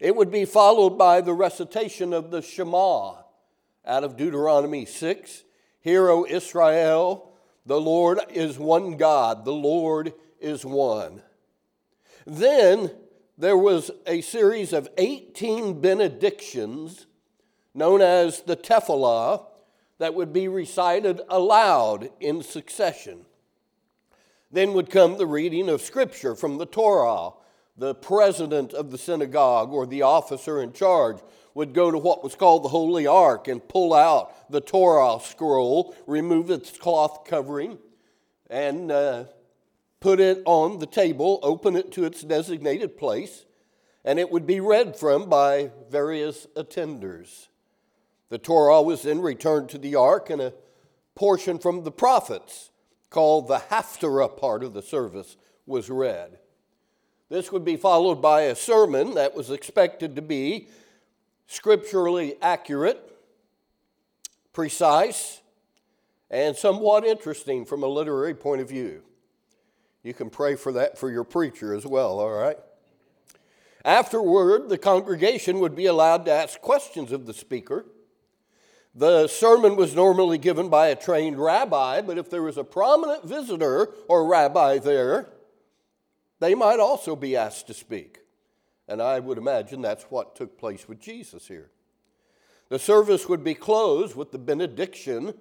It 0.00 0.16
would 0.16 0.30
be 0.30 0.44
followed 0.44 0.96
by 0.96 1.20
the 1.20 1.34
recitation 1.34 2.12
of 2.12 2.30
the 2.30 2.42
Shema 2.42 3.16
out 3.84 4.04
of 4.04 4.16
Deuteronomy 4.16 4.86
6. 4.86 5.44
Hear, 5.80 6.08
O 6.08 6.26
Israel, 6.26 7.32
the 7.66 7.80
Lord 7.80 8.18
is 8.30 8.58
one 8.58 8.96
God, 8.96 9.44
the 9.44 9.52
Lord 9.52 10.14
is 10.40 10.64
one. 10.64 11.22
Then 12.26 12.90
there 13.36 13.56
was 13.56 13.90
a 14.06 14.20
series 14.20 14.72
of 14.72 14.88
18 14.98 15.80
benedictions 15.80 17.06
known 17.74 18.02
as 18.02 18.42
the 18.42 18.56
Tefillah 18.56 19.46
that 19.98 20.14
would 20.14 20.32
be 20.32 20.48
recited 20.48 21.20
aloud 21.28 22.10
in 22.20 22.42
succession. 22.42 23.26
Then 24.50 24.72
would 24.72 24.90
come 24.90 25.16
the 25.16 25.26
reading 25.26 25.68
of 25.68 25.80
Scripture 25.80 26.34
from 26.34 26.58
the 26.58 26.66
Torah. 26.66 27.30
The 27.76 27.94
president 27.94 28.72
of 28.72 28.90
the 28.90 28.98
synagogue 28.98 29.72
or 29.72 29.86
the 29.86 30.02
officer 30.02 30.60
in 30.60 30.72
charge 30.72 31.18
would 31.54 31.72
go 31.72 31.90
to 31.90 31.98
what 31.98 32.22
was 32.22 32.34
called 32.34 32.64
the 32.64 32.68
Holy 32.68 33.06
Ark 33.06 33.48
and 33.48 33.66
pull 33.66 33.94
out 33.94 34.50
the 34.50 34.60
Torah 34.60 35.18
scroll, 35.20 35.94
remove 36.06 36.50
its 36.50 36.76
cloth 36.76 37.24
covering, 37.24 37.78
and 38.48 38.90
uh, 38.90 39.24
put 40.00 40.20
it 40.20 40.42
on 40.44 40.78
the 40.78 40.86
table, 40.86 41.38
open 41.42 41.76
it 41.76 41.92
to 41.92 42.04
its 42.04 42.22
designated 42.22 42.96
place, 42.98 43.44
and 44.04 44.18
it 44.18 44.30
would 44.30 44.46
be 44.46 44.60
read 44.60 44.96
from 44.96 45.28
by 45.28 45.70
various 45.90 46.46
attenders. 46.56 47.48
The 48.30 48.38
Torah 48.38 48.82
was 48.82 49.02
then 49.02 49.20
returned 49.20 49.68
to 49.70 49.78
the 49.78 49.94
ark, 49.94 50.30
and 50.30 50.40
a 50.40 50.54
portion 51.14 51.58
from 51.58 51.84
the 51.84 51.92
prophets, 51.92 52.69
called 53.10 53.48
the 53.48 53.58
Haftarah 53.58 54.36
part 54.36 54.62
of 54.62 54.72
the 54.72 54.82
service, 54.82 55.36
was 55.66 55.90
read. 55.90 56.38
This 57.28 57.52
would 57.52 57.64
be 57.64 57.76
followed 57.76 58.22
by 58.22 58.42
a 58.42 58.56
sermon 58.56 59.14
that 59.14 59.34
was 59.34 59.50
expected 59.50 60.16
to 60.16 60.22
be 60.22 60.68
scripturally 61.46 62.36
accurate, 62.40 63.00
precise, 64.52 65.40
and 66.30 66.56
somewhat 66.56 67.04
interesting 67.04 67.64
from 67.64 67.82
a 67.82 67.88
literary 67.88 68.34
point 68.34 68.60
of 68.60 68.68
view. 68.68 69.02
You 70.02 70.14
can 70.14 70.30
pray 70.30 70.54
for 70.54 70.72
that 70.72 70.96
for 70.96 71.10
your 71.10 71.24
preacher 71.24 71.74
as 71.74 71.84
well, 71.84 72.20
all 72.20 72.30
right? 72.30 72.56
Afterward, 73.84 74.68
the 74.68 74.78
congregation 74.78 75.60
would 75.60 75.74
be 75.74 75.86
allowed 75.86 76.24
to 76.26 76.32
ask 76.32 76.60
questions 76.60 77.12
of 77.12 77.26
the 77.26 77.34
speaker. 77.34 77.84
The 78.94 79.28
sermon 79.28 79.76
was 79.76 79.94
normally 79.94 80.38
given 80.38 80.68
by 80.68 80.88
a 80.88 80.96
trained 80.96 81.38
rabbi, 81.38 82.00
but 82.00 82.18
if 82.18 82.28
there 82.28 82.42
was 82.42 82.56
a 82.56 82.64
prominent 82.64 83.24
visitor 83.24 83.90
or 84.08 84.26
rabbi 84.26 84.78
there, 84.78 85.28
they 86.40 86.54
might 86.54 86.80
also 86.80 87.14
be 87.14 87.36
asked 87.36 87.68
to 87.68 87.74
speak. 87.74 88.18
And 88.88 89.00
I 89.00 89.20
would 89.20 89.38
imagine 89.38 89.80
that's 89.80 90.04
what 90.04 90.34
took 90.34 90.58
place 90.58 90.88
with 90.88 91.00
Jesus 91.00 91.46
here. 91.46 91.70
The 92.68 92.78
service 92.78 93.28
would 93.28 93.44
be 93.44 93.54
closed 93.54 94.16
with 94.16 94.32
the 94.32 94.38
benediction 94.38 95.34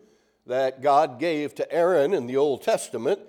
that 0.46 0.82
God 0.82 1.20
gave 1.20 1.56
to 1.56 1.72
Aaron 1.72 2.14
in 2.14 2.28
the 2.28 2.38
Old 2.38 2.62
Testament 2.62 3.20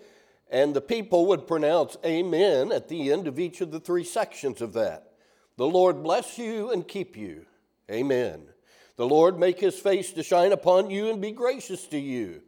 and 0.51 0.75
the 0.75 0.81
people 0.81 1.27
would 1.27 1.47
pronounce 1.47 1.97
Amen 2.05 2.73
at 2.73 2.89
the 2.89 3.13
end 3.13 3.29
of 3.29 3.39
each 3.39 3.61
of 3.61 3.71
the 3.71 3.81
three 3.81 4.05
sections 4.05 4.61
of 4.61 4.73
that. 4.73 5.13
The 5.57 5.67
Lord 5.67 6.03
bless 6.03 6.39
you 6.39 6.71
and 6.73 6.87
keep 6.87 7.17
you. 7.17 7.47
Amen. 7.91 8.43
The 9.01 9.09
Lord 9.09 9.39
make 9.39 9.59
his 9.59 9.79
face 9.79 10.13
to 10.13 10.23
shine 10.23 10.53
upon 10.53 10.91
you 10.91 11.09
and 11.09 11.23
be 11.23 11.33
gracious 11.33 11.87
to 11.87 11.99
you. 11.99 12.43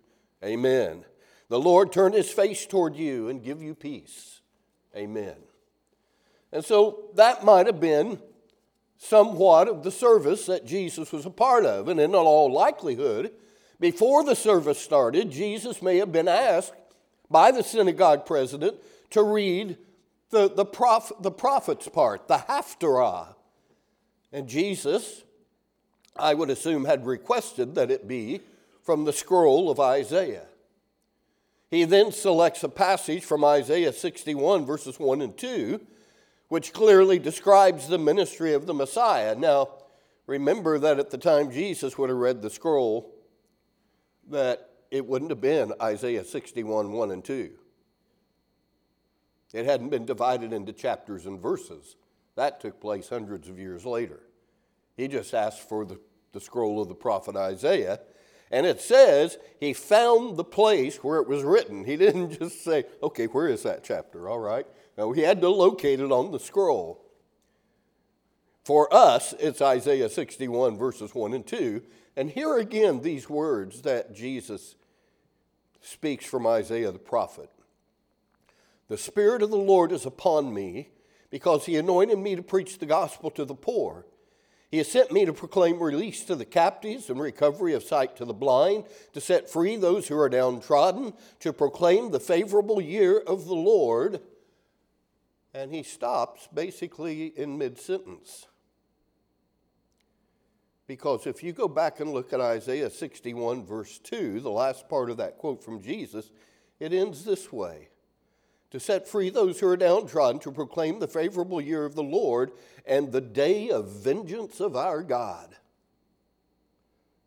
Amen. 0.44 1.02
The 1.48 1.58
Lord 1.58 1.90
turn 1.90 2.12
his 2.12 2.30
face 2.30 2.66
toward 2.66 2.94
you 2.94 3.30
and 3.30 3.42
give 3.42 3.62
you 3.62 3.74
peace. 3.74 4.42
Amen. 4.94 5.36
And 6.52 6.62
so 6.62 7.04
that 7.14 7.42
might 7.42 7.64
have 7.64 7.80
been 7.80 8.20
somewhat 8.98 9.66
of 9.66 9.82
the 9.82 9.90
service 9.90 10.44
that 10.44 10.66
Jesus 10.66 11.10
was 11.10 11.24
a 11.24 11.30
part 11.30 11.64
of. 11.64 11.88
And 11.88 11.98
in 11.98 12.14
all 12.14 12.52
likelihood, 12.52 13.32
before 13.80 14.22
the 14.22 14.36
service 14.36 14.78
started, 14.78 15.30
Jesus 15.30 15.80
may 15.80 15.96
have 15.96 16.12
been 16.12 16.28
asked 16.28 16.74
by 17.30 17.50
the 17.50 17.62
synagogue 17.62 18.26
president 18.26 18.76
to 19.08 19.22
read 19.22 19.78
the, 20.28 20.50
the, 20.50 20.66
prof, 20.66 21.12
the 21.18 21.30
prophet's 21.30 21.88
part, 21.88 22.28
the 22.28 22.44
Haftarah. 22.46 23.36
And 24.34 24.46
Jesus, 24.46 25.24
I 26.16 26.34
would 26.34 26.50
assume, 26.50 26.84
had 26.84 27.06
requested 27.06 27.74
that 27.74 27.90
it 27.90 28.06
be 28.06 28.40
from 28.82 29.04
the 29.04 29.12
scroll 29.12 29.70
of 29.70 29.80
Isaiah. 29.80 30.46
He 31.70 31.84
then 31.84 32.12
selects 32.12 32.62
a 32.62 32.68
passage 32.68 33.24
from 33.24 33.44
Isaiah 33.44 33.92
61, 33.92 34.66
verses 34.66 35.00
1 35.00 35.22
and 35.22 35.36
2, 35.36 35.80
which 36.48 36.74
clearly 36.74 37.18
describes 37.18 37.88
the 37.88 37.98
ministry 37.98 38.52
of 38.52 38.66
the 38.66 38.74
Messiah. 38.74 39.34
Now, 39.34 39.70
remember 40.26 40.78
that 40.78 40.98
at 40.98 41.10
the 41.10 41.16
time 41.16 41.50
Jesus 41.50 41.96
would 41.96 42.10
have 42.10 42.18
read 42.18 42.42
the 42.42 42.50
scroll, 42.50 43.14
that 44.28 44.68
it 44.90 45.06
wouldn't 45.06 45.30
have 45.30 45.40
been 45.40 45.72
Isaiah 45.80 46.24
61, 46.24 46.92
1 46.92 47.10
and 47.10 47.24
2. 47.24 47.50
It 49.54 49.64
hadn't 49.64 49.88
been 49.88 50.04
divided 50.04 50.52
into 50.52 50.74
chapters 50.74 51.24
and 51.24 51.40
verses. 51.40 51.96
That 52.36 52.60
took 52.60 52.80
place 52.80 53.08
hundreds 53.08 53.48
of 53.48 53.58
years 53.58 53.86
later. 53.86 54.20
He 54.96 55.08
just 55.08 55.34
asked 55.34 55.68
for 55.68 55.84
the, 55.84 55.98
the 56.32 56.40
scroll 56.40 56.80
of 56.80 56.88
the 56.88 56.94
prophet 56.94 57.36
Isaiah, 57.36 58.00
and 58.50 58.66
it 58.66 58.80
says 58.80 59.38
he 59.58 59.72
found 59.72 60.36
the 60.36 60.44
place 60.44 60.98
where 60.98 61.20
it 61.20 61.28
was 61.28 61.42
written. 61.42 61.84
He 61.84 61.96
didn't 61.98 62.38
just 62.38 62.62
say, 62.62 62.84
okay, 63.02 63.26
where 63.26 63.48
is 63.48 63.62
that 63.62 63.82
chapter? 63.82 64.28
All 64.28 64.38
right. 64.38 64.66
No, 64.98 65.12
he 65.12 65.22
had 65.22 65.40
to 65.40 65.48
locate 65.48 66.00
it 66.00 66.12
on 66.12 66.30
the 66.30 66.38
scroll. 66.38 67.02
For 68.64 68.92
us, 68.94 69.34
it's 69.40 69.60
Isaiah 69.60 70.08
61, 70.08 70.76
verses 70.76 71.14
1 71.14 71.32
and 71.34 71.46
2. 71.46 71.82
And 72.14 72.30
here 72.30 72.58
again, 72.58 73.00
these 73.00 73.28
words 73.28 73.82
that 73.82 74.14
Jesus 74.14 74.76
speaks 75.80 76.24
from 76.24 76.46
Isaiah 76.46 76.92
the 76.92 76.98
prophet. 76.98 77.50
The 78.88 78.98
Spirit 78.98 79.42
of 79.42 79.50
the 79.50 79.56
Lord 79.56 79.90
is 79.90 80.06
upon 80.06 80.52
me 80.52 80.90
because 81.30 81.64
he 81.66 81.76
anointed 81.76 82.18
me 82.18 82.36
to 82.36 82.42
preach 82.42 82.78
the 82.78 82.86
gospel 82.86 83.30
to 83.30 83.44
the 83.44 83.54
poor. 83.54 84.06
He 84.72 84.78
has 84.78 84.90
sent 84.90 85.12
me 85.12 85.26
to 85.26 85.34
proclaim 85.34 85.82
release 85.82 86.24
to 86.24 86.34
the 86.34 86.46
captives 86.46 87.10
and 87.10 87.20
recovery 87.20 87.74
of 87.74 87.82
sight 87.82 88.16
to 88.16 88.24
the 88.24 88.32
blind, 88.32 88.86
to 89.12 89.20
set 89.20 89.50
free 89.50 89.76
those 89.76 90.08
who 90.08 90.18
are 90.18 90.30
downtrodden, 90.30 91.12
to 91.40 91.52
proclaim 91.52 92.10
the 92.10 92.18
favorable 92.18 92.80
year 92.80 93.18
of 93.18 93.44
the 93.44 93.54
Lord. 93.54 94.22
And 95.52 95.74
he 95.74 95.82
stops 95.82 96.48
basically 96.54 97.26
in 97.26 97.58
mid 97.58 97.78
sentence. 97.78 98.46
Because 100.86 101.26
if 101.26 101.42
you 101.42 101.52
go 101.52 101.68
back 101.68 102.00
and 102.00 102.10
look 102.10 102.32
at 102.32 102.40
Isaiah 102.40 102.88
61, 102.88 103.66
verse 103.66 103.98
2, 103.98 104.40
the 104.40 104.50
last 104.50 104.88
part 104.88 105.10
of 105.10 105.18
that 105.18 105.36
quote 105.36 105.62
from 105.62 105.82
Jesus, 105.82 106.30
it 106.80 106.94
ends 106.94 107.26
this 107.26 107.52
way 107.52 107.90
To 108.72 108.80
set 108.80 109.06
free 109.06 109.28
those 109.28 109.60
who 109.60 109.68
are 109.68 109.76
downtrodden, 109.76 110.40
to 110.40 110.50
proclaim 110.50 110.98
the 110.98 111.06
favorable 111.06 111.60
year 111.60 111.84
of 111.84 111.94
the 111.94 112.02
Lord 112.02 112.52
and 112.86 113.12
the 113.12 113.20
day 113.20 113.68
of 113.68 113.90
vengeance 113.90 114.60
of 114.60 114.74
our 114.76 115.02
God, 115.02 115.54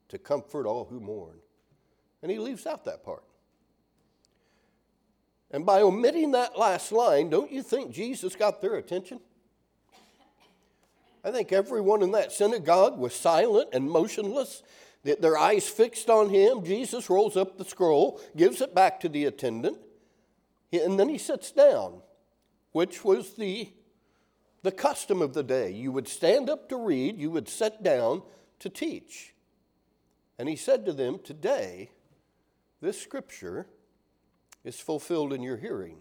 to 0.10 0.18
comfort 0.18 0.66
all 0.66 0.86
who 0.86 1.00
mourn. 1.00 1.38
And 2.24 2.32
he 2.32 2.40
leaves 2.40 2.66
out 2.66 2.86
that 2.86 3.04
part. 3.04 3.24
And 5.52 5.68
by 5.68 5.82
omitting 5.82 6.32
that 6.32 6.58
last 6.58 6.92
line, 6.92 7.30
don't 7.30 7.52
you 7.52 7.62
think 7.62 7.92
Jesus 7.92 8.36
got 8.36 8.60
their 8.60 8.78
attention? 8.78 9.20
I 11.24 11.30
think 11.30 11.52
everyone 11.54 12.02
in 12.02 12.12
that 12.14 12.32
synagogue 12.32 12.98
was 12.98 13.14
silent 13.14 13.70
and 13.72 13.88
motionless, 13.88 14.64
their 15.04 15.38
eyes 15.38 15.68
fixed 15.68 16.10
on 16.10 16.32
him. 16.32 16.66
Jesus 16.66 17.08
rolls 17.08 17.38
up 17.38 17.60
the 17.60 17.66
scroll, 17.66 18.20
gives 18.36 18.62
it 18.62 18.74
back 18.74 19.00
to 19.02 19.10
the 19.10 19.26
attendant, 19.26 19.78
and 20.80 21.00
then 21.00 21.10
he 21.10 21.18
sits 21.18 21.52
down, 21.52 22.02
which 22.72 23.04
was 23.04 23.34
the, 23.34 23.70
the 24.64 24.72
custom 24.72 25.22
of 25.22 25.34
the 25.34 25.44
day. 25.44 25.72
You 25.72 25.92
would 25.92 26.08
stand 26.08 26.50
up 26.50 26.70
to 26.70 26.78
read, 26.78 27.18
you 27.18 27.32
would 27.32 27.50
sit 27.50 27.84
down 27.84 28.22
to 28.60 28.70
teach. 28.70 29.34
And 30.38 30.50
he 30.50 30.56
said 30.56 30.86
to 30.86 30.94
them, 30.94 31.20
Today, 31.24 31.92
this 32.82 33.02
scripture 33.02 33.68
is 34.64 34.80
fulfilled 34.80 35.32
in 35.32 35.42
your 35.42 35.58
hearing. 35.58 35.98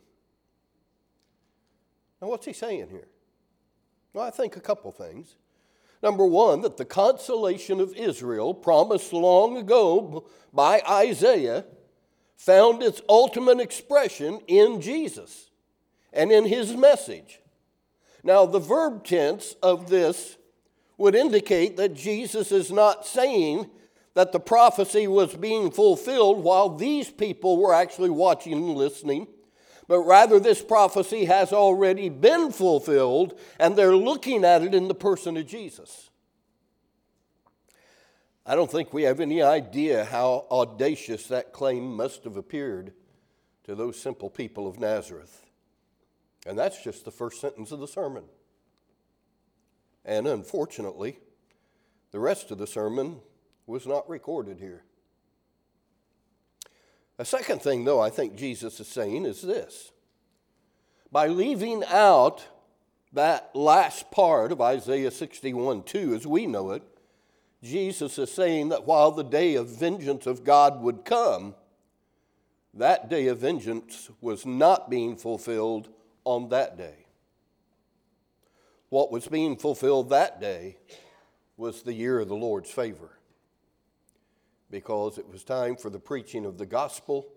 Now, 2.21 2.29
what's 2.29 2.47
he 2.47 2.53
saying 2.53 2.89
here? 2.91 3.09
Well, 4.13 4.25
I 4.25 4.31
think 4.31 4.57
a 4.57 4.61
couple 4.61 4.91
things. 4.93 5.37
Number 6.03 6.27
one, 6.27 6.61
that 6.63 6.77
the 6.77 6.85
consolation 6.85 7.81
of 7.81 7.95
Israel, 7.95 8.55
promised 8.55 9.13
long 9.13 9.57
ago 9.57 10.27
by 10.53 10.83
Isaiah, 10.89 11.65
found 12.37 12.83
its 12.83 13.01
ultimate 13.09 13.61
expression 13.61 14.41
in 14.47 14.81
Jesus 14.81 15.51
and 16.13 16.31
in 16.31 16.45
his 16.45 16.75
message. 16.77 17.41
Now, 18.23 18.47
the 18.47 18.59
verb 18.59 19.05
tense 19.05 19.55
of 19.63 19.89
this 19.89 20.37
would 20.97 21.15
indicate 21.15 21.77
that 21.77 21.95
Jesus 21.95 22.53
is 22.53 22.71
not 22.71 23.07
saying 23.07 23.69
that 24.15 24.33
the 24.33 24.41
prophecy 24.41 25.07
was 25.07 25.35
being 25.35 25.71
fulfilled 25.71 26.43
while 26.43 26.69
these 26.69 27.11
people 27.11 27.59
were 27.59 27.75
actually 27.75 28.11
watching 28.11 28.53
and 28.53 28.75
listening, 28.75 29.27
but 29.89 30.01
rather 30.01 30.39
this 30.39 30.63
prophecy 30.63 31.25
has 31.27 31.53
already 31.53 32.09
been 32.09 32.53
fulfilled 32.53 33.39
and 33.59 33.77
they're 33.77 33.97
looking 33.97 34.45
at 34.45 34.63
it 34.63 34.75
in 34.75 34.89
the 34.89 34.95
person 34.95 35.37
of 35.37 35.47
Jesus. 35.47 36.11
I 38.47 38.55
don't 38.55 38.71
think 38.71 38.93
we 38.93 39.05
have 39.05 39.21
any 39.21 39.41
idea 39.43 40.05
how 40.05 40.47
audacious 40.51 41.29
that 41.29 41.53
claim 41.53 41.97
must 41.97 42.25
have 42.25 42.37
appeared 42.37 42.93
to 43.65 43.75
those 43.75 43.99
simple 43.99 44.29
people 44.29 44.69
of 44.69 44.79
Nazareth. 44.79 45.43
And 46.47 46.59
that's 46.59 46.83
just 46.83 47.05
the 47.07 47.11
first 47.11 47.41
sentence 47.41 47.73
of 47.73 47.81
the 47.81 47.89
sermon. 47.89 48.25
And 50.05 50.27
unfortunately, 50.27 51.19
the 52.11 52.21
rest 52.21 52.51
of 52.51 52.59
the 52.59 52.67
sermon 52.67 53.21
was 53.67 53.87
not 53.87 54.09
recorded 54.09 54.61
here. 54.61 54.85
A 57.19 57.25
second 57.25 57.63
thing, 57.63 57.85
though, 57.85 58.01
I 58.01 58.11
think 58.11 58.37
Jesus 58.37 58.79
is 58.79 58.89
saying 58.89 59.25
is 59.25 59.41
this 59.41 59.93
by 61.11 61.29
leaving 61.29 61.83
out 61.85 62.45
that 63.13 63.55
last 63.55 64.11
part 64.11 64.53
of 64.53 64.61
Isaiah 64.61 65.13
61 65.13 65.85
2, 65.85 66.15
as 66.15 66.27
we 66.27 66.47
know 66.47 66.73
it, 66.73 66.83
Jesus 67.65 68.19
is 68.19 68.31
saying 68.31 68.69
that 68.69 68.87
while 68.87 69.11
the 69.11 69.25
day 69.25 69.55
of 69.55 69.69
vengeance 69.69 70.27
of 70.27 70.45
God 70.45 70.83
would 70.83 71.05
come, 71.05 71.55
that 72.75 73.09
day 73.09 73.29
of 73.29 73.39
vengeance 73.39 74.11
was 74.21 74.45
not 74.45 74.91
being 74.91 75.17
fulfilled 75.17 75.89
on 76.25 76.51
that 76.51 76.77
day. 76.77 77.07
What 78.91 79.11
was 79.11 79.27
being 79.27 79.57
fulfilled 79.57 80.11
that 80.11 80.41
day 80.41 80.77
was 81.57 81.83
the 81.83 81.95
year 81.95 82.21
of 82.21 82.29
the 82.29 82.37
Lord's 82.37 82.71
favor 82.71 83.19
because 84.71 85.19
it 85.19 85.29
was 85.29 85.45
time 85.45 85.77
for 85.77 85.89
the 85.89 86.01
preaching 86.01 86.45
of 86.45 86.59
the 86.59 86.67
gospel, 86.67 87.29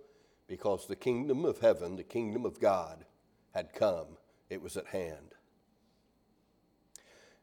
because 0.47 0.87
the 0.87 0.95
kingdom 0.95 1.45
of 1.45 1.59
heaven, 1.59 1.95
the 1.95 2.03
kingdom 2.03 2.45
of 2.45 2.59
God, 2.59 3.05
had 3.53 3.73
come. 3.73 4.07
It 4.49 4.59
was 4.59 4.75
at 4.75 4.87
hand. 4.87 5.35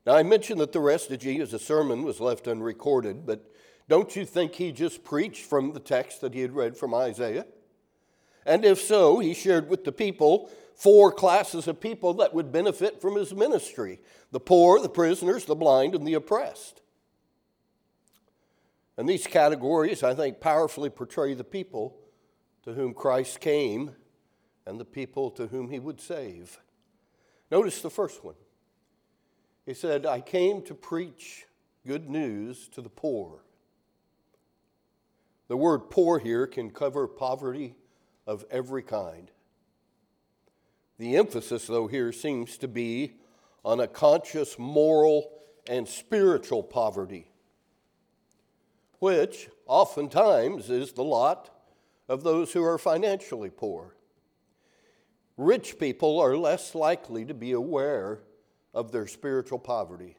Now, 0.07 0.15
I 0.17 0.23
mentioned 0.23 0.61
that 0.61 0.73
the 0.73 0.81
rest 0.81 1.11
of 1.11 1.19
Jesus' 1.19 1.65
sermon 1.65 2.03
was 2.03 2.21
left 2.21 2.47
unrecorded, 2.47 3.25
but 3.25 3.51
don't 3.89 4.15
you 4.15 4.25
think 4.25 4.55
he 4.55 4.73
just 4.73 5.05
preached 5.05 5.47
from 5.47 5.73
the 5.73 5.81
text 5.81 6.21
that 6.21 6.35
he 6.35 6.41
had 6.41 6.53
read 6.53 6.77
from 6.77 6.95
Isaiah? 6.95 7.47
And 8.47 8.65
if 8.65 8.81
so, 8.81 9.19
he 9.19 9.33
shared 9.33 9.69
with 9.69 9.85
the 9.85 9.93
people 9.93 10.51
four 10.75 11.13
classes 11.13 11.67
of 11.67 11.81
people 11.81 12.15
that 12.15 12.35
would 12.35 12.53
benefit 12.53 13.01
from 13.01 13.17
his 13.17 13.33
ministry 13.35 14.01
the 14.31 14.41
poor, 14.41 14.81
the 14.81 14.89
prisoners, 14.89 15.45
the 15.45 15.55
blind, 15.55 15.95
and 15.95 16.07
the 16.07 16.15
oppressed. 16.15 16.83
And 18.97 19.09
these 19.09 19.27
categories, 19.27 20.03
I 20.03 20.15
think, 20.15 20.41
powerfully 20.41 20.91
portray 20.91 21.35
the 21.35 21.45
people 21.45 21.97
to 22.65 22.75
whom 22.75 22.95
Christ 22.95 23.41
came 23.41 23.93
and 24.67 24.79
the 24.79 24.85
people 24.85 25.31
to 25.33 25.47
whom 25.47 25.71
he 25.71 25.79
would 25.79 26.01
save. 26.01 26.59
Notice 27.51 27.81
the 27.81 27.91
first 27.91 28.25
one. 28.25 28.35
He 29.67 29.75
said, 29.75 30.07
I 30.07 30.21
came 30.21 30.63
to 30.63 30.75
preach 30.75 31.47
good 31.87 32.09
news 32.09 32.69
to 32.69 32.81
the 32.81 32.89
poor. 32.89 33.43
The 35.49 35.57
word 35.57 35.91
poor 35.91 36.19
here 36.19 36.47
can 36.47 36.71
cover 36.71 37.07
poverty 37.07 37.75
of 38.27 38.45
every 38.51 38.83
kind. 38.83 39.31
The 40.99 41.17
emphasis, 41.17 41.67
though, 41.67 41.87
here 41.87 42.13
seems 42.13 42.57
to 42.59 42.69
be 42.69 43.15
on 43.65 43.81
a 43.81 43.89
conscious 43.89 44.59
moral 44.59 45.31
and 45.69 45.89
spiritual 45.89 46.63
poverty 46.63 47.31
which 49.05 49.51
oftentimes 49.67 50.71
is 50.71 50.93
the 50.93 51.05
lot 51.05 51.51
of 52.09 52.23
those 52.23 52.55
who 52.55 52.65
are 52.65 52.79
financially 52.79 53.51
poor. 53.51 53.95
Rich 55.37 55.79
people 55.79 56.19
are 56.21 56.39
less 56.39 56.75
likely 56.75 57.27
to 57.27 57.35
be 57.35 57.53
aware 57.53 58.21
of 58.75 58.93
their 58.93 59.07
spiritual 59.07 59.59
poverty. 59.59 60.17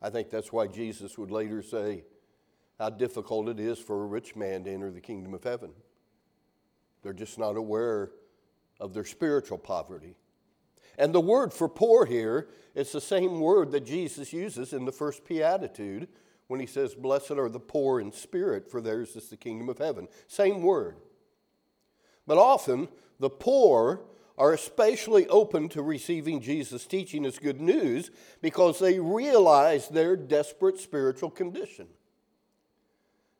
I 0.00 0.10
think 0.10 0.30
that's 0.30 0.52
why 0.52 0.66
Jesus 0.68 1.18
would 1.18 1.30
later 1.30 1.62
say 1.62 2.04
how 2.78 2.90
difficult 2.90 3.48
it 3.48 3.60
is 3.60 3.78
for 3.78 4.02
a 4.02 4.06
rich 4.06 4.34
man 4.34 4.64
to 4.64 4.70
enter 4.70 4.90
the 4.90 5.00
kingdom 5.00 5.34
of 5.34 5.44
heaven. 5.44 5.70
They're 7.02 7.12
just 7.12 7.38
not 7.38 7.56
aware 7.56 8.10
of 8.80 8.94
their 8.94 9.04
spiritual 9.04 9.58
poverty. 9.58 10.16
And 10.98 11.14
the 11.14 11.20
word 11.20 11.52
for 11.52 11.68
poor 11.68 12.06
here 12.06 12.48
is 12.74 12.92
the 12.92 13.00
same 13.00 13.40
word 13.40 13.70
that 13.72 13.86
Jesus 13.86 14.32
uses 14.32 14.72
in 14.72 14.84
the 14.84 14.92
first 14.92 15.26
beatitude 15.26 16.08
when 16.48 16.60
he 16.60 16.66
says, 16.66 16.94
Blessed 16.94 17.32
are 17.32 17.48
the 17.48 17.60
poor 17.60 18.00
in 18.00 18.12
spirit, 18.12 18.70
for 18.70 18.80
theirs 18.80 19.16
is 19.16 19.28
the 19.28 19.36
kingdom 19.36 19.68
of 19.68 19.78
heaven. 19.78 20.08
Same 20.26 20.62
word. 20.62 20.96
But 22.26 22.38
often, 22.38 22.88
the 23.18 23.30
poor 23.30 24.02
are 24.38 24.52
especially 24.52 25.26
open 25.28 25.68
to 25.70 25.82
receiving 25.82 26.40
Jesus' 26.40 26.86
teaching 26.86 27.26
as 27.26 27.38
good 27.38 27.60
news 27.60 28.10
because 28.40 28.78
they 28.78 28.98
realize 28.98 29.88
their 29.88 30.16
desperate 30.16 30.78
spiritual 30.78 31.30
condition. 31.30 31.86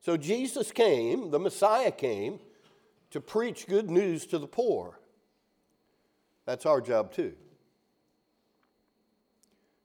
So 0.01 0.17
Jesus 0.17 0.73
came, 0.73 1.31
the 1.31 1.39
Messiah 1.39 1.93
came, 1.93 2.41
to 3.11 3.21
preach 3.21 3.67
good 3.67 3.91
news 3.91 4.27
to 4.27 4.39
the 4.39 4.47
poor. 4.47 4.99
That's 6.45 6.67
our 6.67 6.81
job 6.81 7.13
too. 7.13 7.35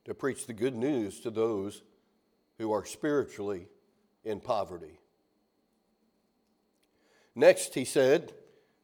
To 0.06 0.13
preach 0.13 0.48
the 0.48 0.54
good 0.54 0.76
news 0.76 1.20
to 1.22 1.30
those 1.30 1.84
who 2.58 2.72
are 2.72 2.86
spiritually 2.86 3.67
in 4.24 4.39
poverty. 4.39 5.00
Next, 7.36 7.76
he 7.76 7.86
said, 7.86 8.34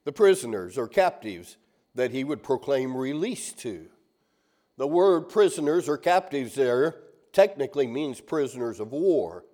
the 0.03 0.11
prisoners 0.11 0.77
or 0.77 0.87
captives 0.87 1.57
that 1.95 2.11
he 2.11 2.23
would 2.23 2.43
proclaim 2.43 2.95
release 2.95 3.53
to. 3.53 3.87
The 4.77 4.87
word 4.87 5.29
prisoners 5.29 5.87
or 5.87 5.97
captives 5.97 6.55
there 6.55 6.95
technically 7.31 7.87
means 7.87 8.19
prisoners 8.19 8.79
of 8.79 8.91
war. 8.91 9.45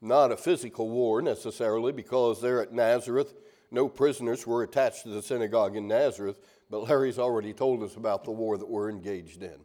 Not 0.00 0.32
a 0.32 0.36
physical 0.36 0.88
war 0.88 1.20
necessarily, 1.20 1.92
because 1.92 2.40
there 2.40 2.62
at 2.62 2.72
Nazareth, 2.72 3.34
no 3.70 3.88
prisoners 3.88 4.46
were 4.46 4.62
attached 4.62 5.02
to 5.02 5.10
the 5.10 5.22
synagogue 5.22 5.76
in 5.76 5.86
Nazareth, 5.86 6.36
but 6.70 6.88
Larry's 6.88 7.18
already 7.18 7.52
told 7.52 7.82
us 7.82 7.96
about 7.96 8.24
the 8.24 8.30
war 8.30 8.56
that 8.56 8.68
we're 8.68 8.90
engaged 8.90 9.42
in 9.42 9.64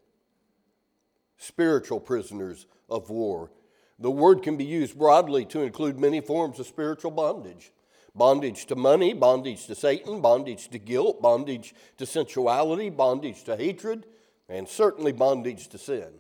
spiritual 1.38 2.00
prisoners 2.00 2.66
of 2.90 3.10
war. 3.10 3.52
The 4.00 4.12
word 4.12 4.42
can 4.42 4.58
be 4.58 4.66
used 4.66 4.98
broadly 4.98 5.46
to 5.46 5.62
include 5.62 6.00
many 6.00 6.22
forms 6.22 6.60
of 6.60 6.68
spiritual 6.68 7.12
bondage 7.12 7.72
bondage 8.16 8.66
to 8.68 8.76
money, 8.76 9.14
bondage 9.14 9.66
to 9.68 9.76
Satan, 9.76 10.22
bondage 10.22 10.70
to 10.70 10.80
guilt, 10.80 11.22
bondage 11.22 11.76
to 11.98 12.06
sensuality, 12.06 12.90
bondage 12.90 13.44
to 13.44 13.56
hatred, 13.58 14.06
and 14.48 14.68
certainly 14.68 15.12
bondage 15.12 15.68
to 15.70 15.78
sin. 15.78 16.20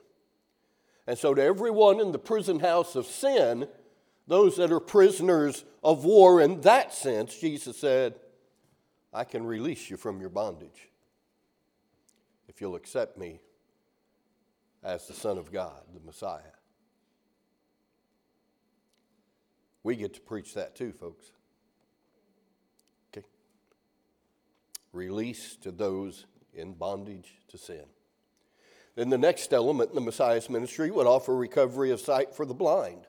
And 1.07 1.17
so, 1.17 1.33
to 1.33 1.41
everyone 1.41 1.99
in 1.99 2.11
the 2.11 2.19
prison 2.19 2.59
house 2.59 2.95
of 2.95 3.05
sin, 3.05 3.67
those 4.27 4.57
that 4.57 4.71
are 4.71 4.79
prisoners 4.79 5.63
of 5.83 6.03
war 6.03 6.41
in 6.41 6.61
that 6.61 6.93
sense, 6.93 7.37
Jesus 7.37 7.77
said, 7.77 8.15
I 9.13 9.23
can 9.23 9.45
release 9.45 9.89
you 9.89 9.97
from 9.97 10.19
your 10.19 10.29
bondage 10.29 10.89
if 12.47 12.59
you'll 12.59 12.75
accept 12.75 13.17
me 13.17 13.39
as 14.83 15.07
the 15.07 15.13
Son 15.13 15.37
of 15.37 15.51
God, 15.51 15.81
the 15.93 15.99
Messiah. 16.05 16.41
We 19.83 19.95
get 19.95 20.15
to 20.15 20.21
preach 20.21 20.55
that 20.55 20.75
too, 20.75 20.91
folks. 20.91 21.31
Release 24.95 25.57
to 25.57 25.71
those 25.71 26.25
in 26.53 26.71
bondage 26.71 27.35
to 27.49 27.57
sin. 27.57 27.83
Then 28.95 29.09
the 29.09 29.17
next 29.17 29.51
element 29.51 29.89
in 29.89 29.95
the 29.95 30.01
Messiah's 30.01 30.49
ministry 30.49 30.89
would 30.89 31.05
offer 31.05 31.35
recovery 31.35 31.91
of 31.91 31.99
sight 31.99 32.33
for 32.33 32.45
the 32.45 32.53
blind, 32.53 33.05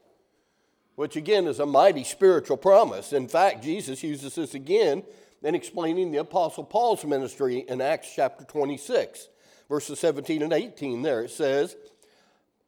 which 0.96 1.14
again 1.14 1.46
is 1.46 1.60
a 1.60 1.64
mighty 1.64 2.02
spiritual 2.02 2.56
promise. 2.56 3.12
In 3.12 3.28
fact, 3.28 3.62
Jesus 3.62 4.02
uses 4.02 4.34
this 4.34 4.54
again 4.54 5.04
in 5.44 5.54
explaining 5.54 6.10
the 6.10 6.18
Apostle 6.18 6.64
Paul's 6.64 7.04
ministry 7.04 7.64
in 7.68 7.80
Acts 7.80 8.12
chapter 8.16 8.44
26, 8.44 9.28
verses 9.68 10.00
17 10.00 10.42
and 10.42 10.52
18. 10.52 11.02
There 11.02 11.22
it 11.22 11.30
says, 11.30 11.76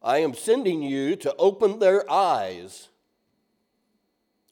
I 0.00 0.18
am 0.18 0.32
sending 0.32 0.80
you 0.80 1.16
to 1.16 1.34
open 1.38 1.80
their 1.80 2.08
eyes. 2.08 2.88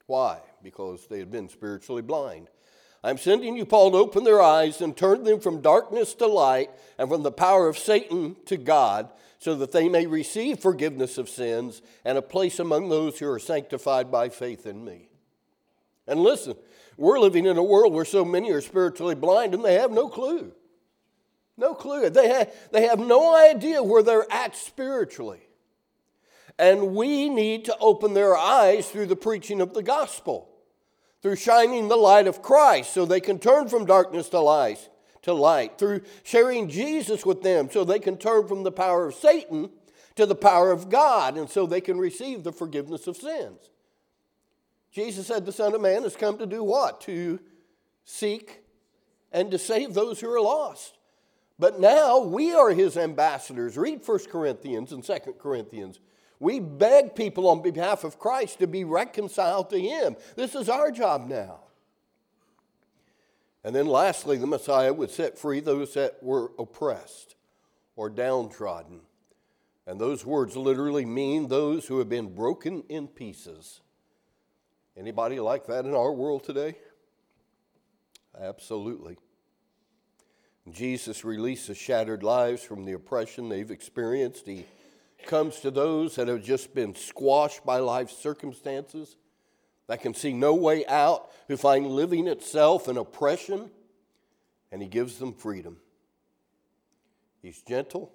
Why? 0.06 0.40
Because 0.60 1.06
they 1.06 1.20
had 1.20 1.30
been 1.30 1.48
spiritually 1.48 2.02
blind. 2.02 2.48
I'm 3.06 3.18
sending 3.18 3.56
you, 3.56 3.64
Paul, 3.64 3.92
to 3.92 3.98
open 3.98 4.24
their 4.24 4.42
eyes 4.42 4.80
and 4.80 4.96
turn 4.96 5.22
them 5.22 5.38
from 5.38 5.60
darkness 5.60 6.12
to 6.14 6.26
light 6.26 6.70
and 6.98 7.08
from 7.08 7.22
the 7.22 7.30
power 7.30 7.68
of 7.68 7.78
Satan 7.78 8.34
to 8.46 8.56
God, 8.56 9.10
so 9.38 9.54
that 9.54 9.70
they 9.70 9.88
may 9.88 10.06
receive 10.06 10.58
forgiveness 10.58 11.16
of 11.16 11.28
sins 11.28 11.82
and 12.04 12.18
a 12.18 12.22
place 12.22 12.58
among 12.58 12.88
those 12.88 13.16
who 13.16 13.30
are 13.30 13.38
sanctified 13.38 14.10
by 14.10 14.28
faith 14.28 14.66
in 14.66 14.84
me. 14.84 15.08
And 16.08 16.18
listen, 16.18 16.56
we're 16.96 17.20
living 17.20 17.46
in 17.46 17.56
a 17.56 17.62
world 17.62 17.92
where 17.92 18.04
so 18.04 18.24
many 18.24 18.50
are 18.50 18.60
spiritually 18.60 19.14
blind 19.14 19.54
and 19.54 19.64
they 19.64 19.74
have 19.74 19.92
no 19.92 20.08
clue. 20.08 20.52
No 21.56 21.74
clue. 21.74 22.10
They 22.10 22.28
have, 22.28 22.52
they 22.72 22.88
have 22.88 22.98
no 22.98 23.36
idea 23.36 23.84
where 23.84 24.02
they're 24.02 24.30
at 24.32 24.56
spiritually. 24.56 25.46
And 26.58 26.96
we 26.96 27.28
need 27.28 27.66
to 27.66 27.76
open 27.78 28.14
their 28.14 28.36
eyes 28.36 28.90
through 28.90 29.06
the 29.06 29.14
preaching 29.14 29.60
of 29.60 29.74
the 29.74 29.82
gospel, 29.84 30.48
through 31.26 31.34
shining 31.34 31.88
the 31.88 31.96
light 31.96 32.28
of 32.28 32.40
Christ 32.40 32.94
so 32.94 33.04
they 33.04 33.18
can 33.18 33.40
turn 33.40 33.66
from 33.66 33.84
darkness 33.84 34.28
to 34.28 34.38
light, 34.38 34.88
to 35.22 35.32
light, 35.32 35.76
through 35.76 36.02
sharing 36.22 36.68
Jesus 36.68 37.26
with 37.26 37.42
them 37.42 37.68
so 37.68 37.82
they 37.82 37.98
can 37.98 38.16
turn 38.16 38.46
from 38.46 38.62
the 38.62 38.70
power 38.70 39.08
of 39.08 39.14
Satan 39.16 39.70
to 40.14 40.24
the 40.24 40.36
power 40.36 40.70
of 40.70 40.88
God 40.88 41.36
and 41.36 41.50
so 41.50 41.66
they 41.66 41.80
can 41.80 41.98
receive 41.98 42.44
the 42.44 42.52
forgiveness 42.52 43.08
of 43.08 43.16
sins. 43.16 43.58
Jesus 44.92 45.26
said 45.26 45.44
the 45.44 45.50
Son 45.50 45.74
of 45.74 45.80
Man 45.80 46.04
has 46.04 46.14
come 46.14 46.38
to 46.38 46.46
do 46.46 46.62
what? 46.62 47.00
To 47.00 47.40
seek 48.04 48.62
and 49.32 49.50
to 49.50 49.58
save 49.58 49.94
those 49.94 50.20
who 50.20 50.30
are 50.30 50.40
lost. 50.40 50.96
But 51.58 51.80
now 51.80 52.20
we 52.20 52.54
are 52.54 52.70
his 52.70 52.96
ambassadors. 52.96 53.76
Read 53.76 54.06
1 54.06 54.18
Corinthians 54.30 54.92
and 54.92 55.02
2 55.02 55.34
Corinthians. 55.40 55.98
We 56.38 56.60
beg 56.60 57.14
people 57.14 57.48
on 57.48 57.62
behalf 57.62 58.04
of 58.04 58.18
Christ 58.18 58.58
to 58.58 58.66
be 58.66 58.84
reconciled 58.84 59.70
to 59.70 59.80
him. 59.80 60.16
This 60.34 60.54
is 60.54 60.68
our 60.68 60.90
job 60.90 61.28
now. 61.28 61.60
And 63.64 63.74
then 63.74 63.86
lastly, 63.86 64.36
the 64.36 64.46
Messiah 64.46 64.92
would 64.92 65.10
set 65.10 65.38
free 65.38 65.60
those 65.60 65.94
that 65.94 66.22
were 66.22 66.52
oppressed 66.58 67.34
or 67.96 68.10
downtrodden. 68.10 69.00
And 69.86 70.00
those 70.00 70.24
words 70.24 70.56
literally 70.56 71.04
mean 71.04 71.48
those 71.48 71.86
who 71.86 71.98
have 71.98 72.08
been 72.08 72.34
broken 72.34 72.84
in 72.88 73.08
pieces. 73.08 73.80
Anybody 74.96 75.40
like 75.40 75.66
that 75.66 75.84
in 75.84 75.94
our 75.94 76.12
world 76.12 76.44
today? 76.44 76.76
Absolutely. 78.38 79.16
Jesus 80.70 81.24
releases 81.24 81.76
shattered 81.76 82.22
lives 82.22 82.62
from 82.62 82.84
the 82.84 82.92
oppression 82.92 83.48
they've 83.48 83.70
experienced. 83.70 84.46
He 84.46 84.66
comes 85.24 85.60
to 85.60 85.70
those 85.70 86.16
that 86.16 86.28
have 86.28 86.42
just 86.42 86.74
been 86.74 86.94
squashed 86.94 87.64
by 87.64 87.78
life's 87.78 88.16
circumstances, 88.16 89.16
that 89.86 90.02
can 90.02 90.14
see 90.14 90.32
no 90.32 90.54
way 90.54 90.84
out, 90.86 91.30
who 91.48 91.56
find 91.56 91.86
living 91.86 92.26
itself 92.26 92.88
an 92.88 92.96
oppression, 92.96 93.70
and 94.70 94.82
He 94.82 94.88
gives 94.88 95.18
them 95.18 95.32
freedom. 95.32 95.78
He's 97.40 97.62
gentle, 97.62 98.12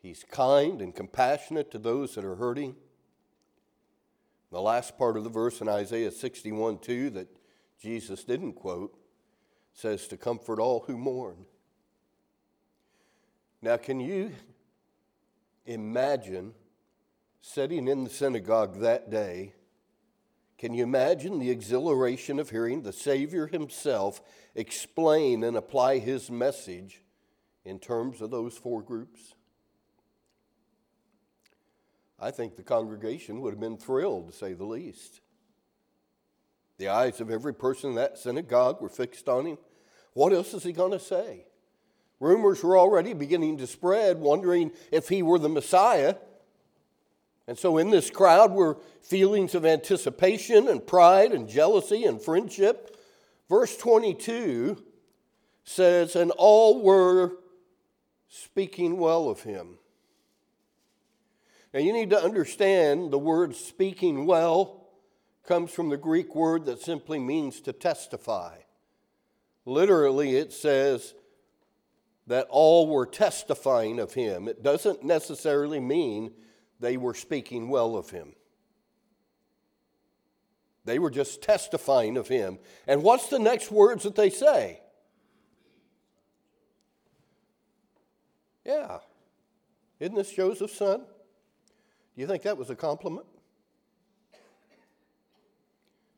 He's 0.00 0.24
kind 0.28 0.80
and 0.80 0.94
compassionate 0.94 1.70
to 1.70 1.78
those 1.78 2.14
that 2.14 2.24
are 2.24 2.36
hurting. 2.36 2.74
The 4.50 4.60
last 4.60 4.98
part 4.98 5.16
of 5.16 5.24
the 5.24 5.30
verse 5.30 5.60
in 5.60 5.68
Isaiah 5.68 6.10
61 6.10 6.78
2 6.78 7.10
that 7.10 7.28
Jesus 7.80 8.24
didn't 8.24 8.54
quote 8.54 8.98
says 9.74 10.06
to 10.08 10.16
comfort 10.16 10.58
all 10.58 10.84
who 10.86 10.98
mourn. 10.98 11.46
Now, 13.62 13.76
can 13.76 14.00
you 14.00 14.32
imagine 15.66 16.54
sitting 17.40 17.88
in 17.88 18.04
the 18.04 18.10
synagogue 18.10 18.80
that 18.80 19.10
day? 19.10 19.54
Can 20.58 20.74
you 20.74 20.84
imagine 20.84 21.38
the 21.38 21.50
exhilaration 21.50 22.38
of 22.38 22.50
hearing 22.50 22.82
the 22.82 22.92
Savior 22.92 23.48
himself 23.48 24.20
explain 24.54 25.42
and 25.42 25.56
apply 25.56 25.98
his 25.98 26.30
message 26.30 27.02
in 27.64 27.78
terms 27.78 28.20
of 28.20 28.30
those 28.30 28.56
four 28.56 28.80
groups? 28.80 29.34
I 32.20 32.30
think 32.30 32.54
the 32.54 32.62
congregation 32.62 33.40
would 33.40 33.52
have 33.52 33.60
been 33.60 33.76
thrilled, 33.76 34.30
to 34.30 34.36
say 34.36 34.52
the 34.52 34.64
least. 34.64 35.20
The 36.78 36.88
eyes 36.88 37.20
of 37.20 37.30
every 37.30 37.54
person 37.54 37.90
in 37.90 37.96
that 37.96 38.16
synagogue 38.16 38.80
were 38.80 38.88
fixed 38.88 39.28
on 39.28 39.46
him. 39.46 39.58
What 40.12 40.32
else 40.32 40.54
is 40.54 40.62
he 40.62 40.72
going 40.72 40.92
to 40.92 41.00
say? 41.00 41.46
Rumors 42.22 42.62
were 42.62 42.78
already 42.78 43.14
beginning 43.14 43.58
to 43.58 43.66
spread, 43.66 44.20
wondering 44.20 44.70
if 44.92 45.08
he 45.08 45.24
were 45.24 45.40
the 45.40 45.48
Messiah. 45.48 46.14
And 47.48 47.58
so, 47.58 47.78
in 47.78 47.90
this 47.90 48.10
crowd 48.10 48.52
were 48.52 48.78
feelings 49.00 49.56
of 49.56 49.66
anticipation 49.66 50.68
and 50.68 50.86
pride 50.86 51.32
and 51.32 51.48
jealousy 51.48 52.04
and 52.04 52.22
friendship. 52.22 52.96
Verse 53.48 53.76
22 53.76 54.80
says, 55.64 56.14
And 56.14 56.30
all 56.38 56.80
were 56.84 57.32
speaking 58.28 58.98
well 58.98 59.28
of 59.28 59.40
him. 59.40 59.78
Now, 61.74 61.80
you 61.80 61.92
need 61.92 62.10
to 62.10 62.22
understand 62.22 63.10
the 63.10 63.18
word 63.18 63.56
speaking 63.56 64.26
well 64.26 64.86
comes 65.44 65.72
from 65.72 65.88
the 65.88 65.96
Greek 65.96 66.36
word 66.36 66.66
that 66.66 66.80
simply 66.80 67.18
means 67.18 67.60
to 67.62 67.72
testify. 67.72 68.58
Literally, 69.64 70.36
it 70.36 70.52
says 70.52 71.14
that 72.32 72.46
all 72.48 72.86
were 72.86 73.04
testifying 73.04 74.00
of 74.00 74.14
him. 74.14 74.48
It 74.48 74.62
doesn't 74.62 75.04
necessarily 75.04 75.78
mean 75.78 76.32
they 76.80 76.96
were 76.96 77.12
speaking 77.12 77.68
well 77.68 77.94
of 77.94 78.08
him. 78.08 78.32
They 80.86 80.98
were 80.98 81.10
just 81.10 81.42
testifying 81.42 82.16
of 82.16 82.28
him. 82.28 82.58
And 82.86 83.02
what's 83.02 83.28
the 83.28 83.38
next 83.38 83.70
words 83.70 84.04
that 84.04 84.16
they 84.16 84.30
say? 84.30 84.80
Yeah. 88.64 89.00
Isn't 90.00 90.16
this 90.16 90.32
Joseph's 90.32 90.78
son? 90.78 91.00
Do 91.00 92.20
you 92.22 92.26
think 92.26 92.44
that 92.44 92.56
was 92.56 92.70
a 92.70 92.74
compliment? 92.74 93.26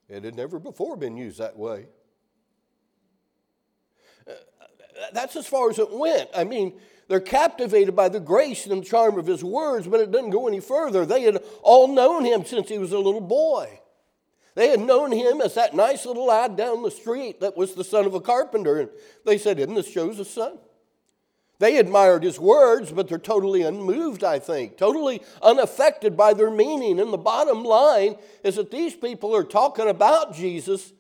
It 0.09 0.23
had 0.23 0.37
never 0.37 0.61
before 0.61 0.97
been 0.97 1.17
used 1.17 1.41
that 1.41 1.59
way. 1.59 1.87
That's 5.13 5.37
as 5.37 5.47
far 5.47 5.71
as 5.71 5.79
it 5.79 5.91
went. 5.91 6.31
I 6.35 6.45
mean, 6.45 6.75
they're 7.09 7.21
captivated 7.21 7.95
by 7.95 8.09
the 8.09 8.21
grace 8.21 8.67
and 8.67 8.81
the 8.81 8.87
charm 8.87 9.19
of 9.19 9.27
his 9.27 9.45
words, 9.45 9.87
but 9.87 10.01
it 10.01 10.11
doesn't 10.11 10.31
go 10.31 10.49
any 10.49 10.61
further. 10.61 11.05
They 11.05 11.23
had 11.23 11.43
all 11.63 11.89
known 11.89 12.25
him 12.25 12.45
since 12.45 12.69
he 12.69 12.79
was 12.79 12.93
a 12.93 12.99
little 12.99 13.21
boy. 13.21 13.81
They 14.55 14.69
had 14.69 14.81
known 14.81 15.11
him 15.13 15.41
as 15.41 15.55
that 15.55 15.75
nice 15.75 16.07
little 16.07 16.27
lad 16.27 16.57
down 16.57 16.83
the 16.83 16.91
street 16.91 17.41
that 17.41 17.57
was 17.57 17.75
the 17.75 17.85
son 17.85 18.07
of 18.07 18.15
a 18.15 18.21
carpenter. 18.21 18.81
And 18.81 18.91
they 19.27 19.37
said, 19.37 19.59
Isn't 19.59 19.75
this 19.75 19.93
Joseph's 19.93 20.31
son? 20.31 20.59
They 21.59 21.77
admired 21.79 22.25
his 22.25 22.39
words, 22.39 22.91
but 22.91 23.09
they're 23.09 23.19
totally 23.19 23.63
unmoved, 23.63 24.25
I 24.25 24.39
think, 24.39 24.77
totally 24.77 25.23
unaffected 25.41 26.17
by 26.17 26.35
their 26.35 26.51
meaning. 26.51 26.99
And 27.01 27.13
the 27.13 27.19
bottom 27.19 27.65
line 27.65 28.17
is 28.43 28.57
that 28.57 28.71
these 28.71 28.95
people 28.95 29.35
are 29.35 29.45
talking 29.45 29.89
about 29.89 30.35
Jesus, 30.35 30.93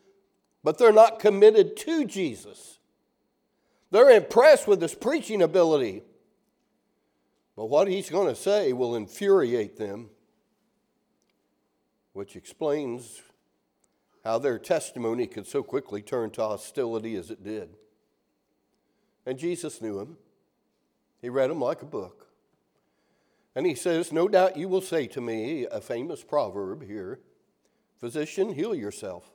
but 0.62 0.78
they're 0.78 0.92
not 0.92 1.18
committed 1.18 1.76
to 1.78 2.04
Jesus. 2.04 2.73
They're 3.94 4.10
impressed 4.10 4.66
with 4.66 4.82
his 4.82 4.92
preaching 4.92 5.40
ability, 5.40 6.02
but 7.54 7.66
what 7.66 7.86
he's 7.86 8.10
going 8.10 8.26
to 8.26 8.34
say 8.34 8.72
will 8.72 8.96
infuriate 8.96 9.76
them, 9.76 10.10
which 12.12 12.34
explains 12.34 13.22
how 14.24 14.38
their 14.38 14.58
testimony 14.58 15.28
could 15.28 15.46
so 15.46 15.62
quickly 15.62 16.02
turn 16.02 16.30
to 16.30 16.42
hostility 16.42 17.14
as 17.14 17.30
it 17.30 17.44
did. 17.44 17.68
And 19.26 19.38
Jesus 19.38 19.80
knew 19.80 20.00
him. 20.00 20.16
He 21.22 21.28
read 21.28 21.52
him 21.52 21.60
like 21.60 21.80
a 21.80 21.86
book. 21.86 22.26
And 23.54 23.64
he 23.64 23.76
says, 23.76 24.10
No 24.10 24.26
doubt 24.26 24.56
you 24.56 24.68
will 24.68 24.82
say 24.82 25.06
to 25.06 25.20
me, 25.20 25.68
a 25.70 25.80
famous 25.80 26.24
proverb 26.24 26.84
here 26.84 27.20
Physician, 28.00 28.54
heal 28.54 28.74
yourself. 28.74 29.30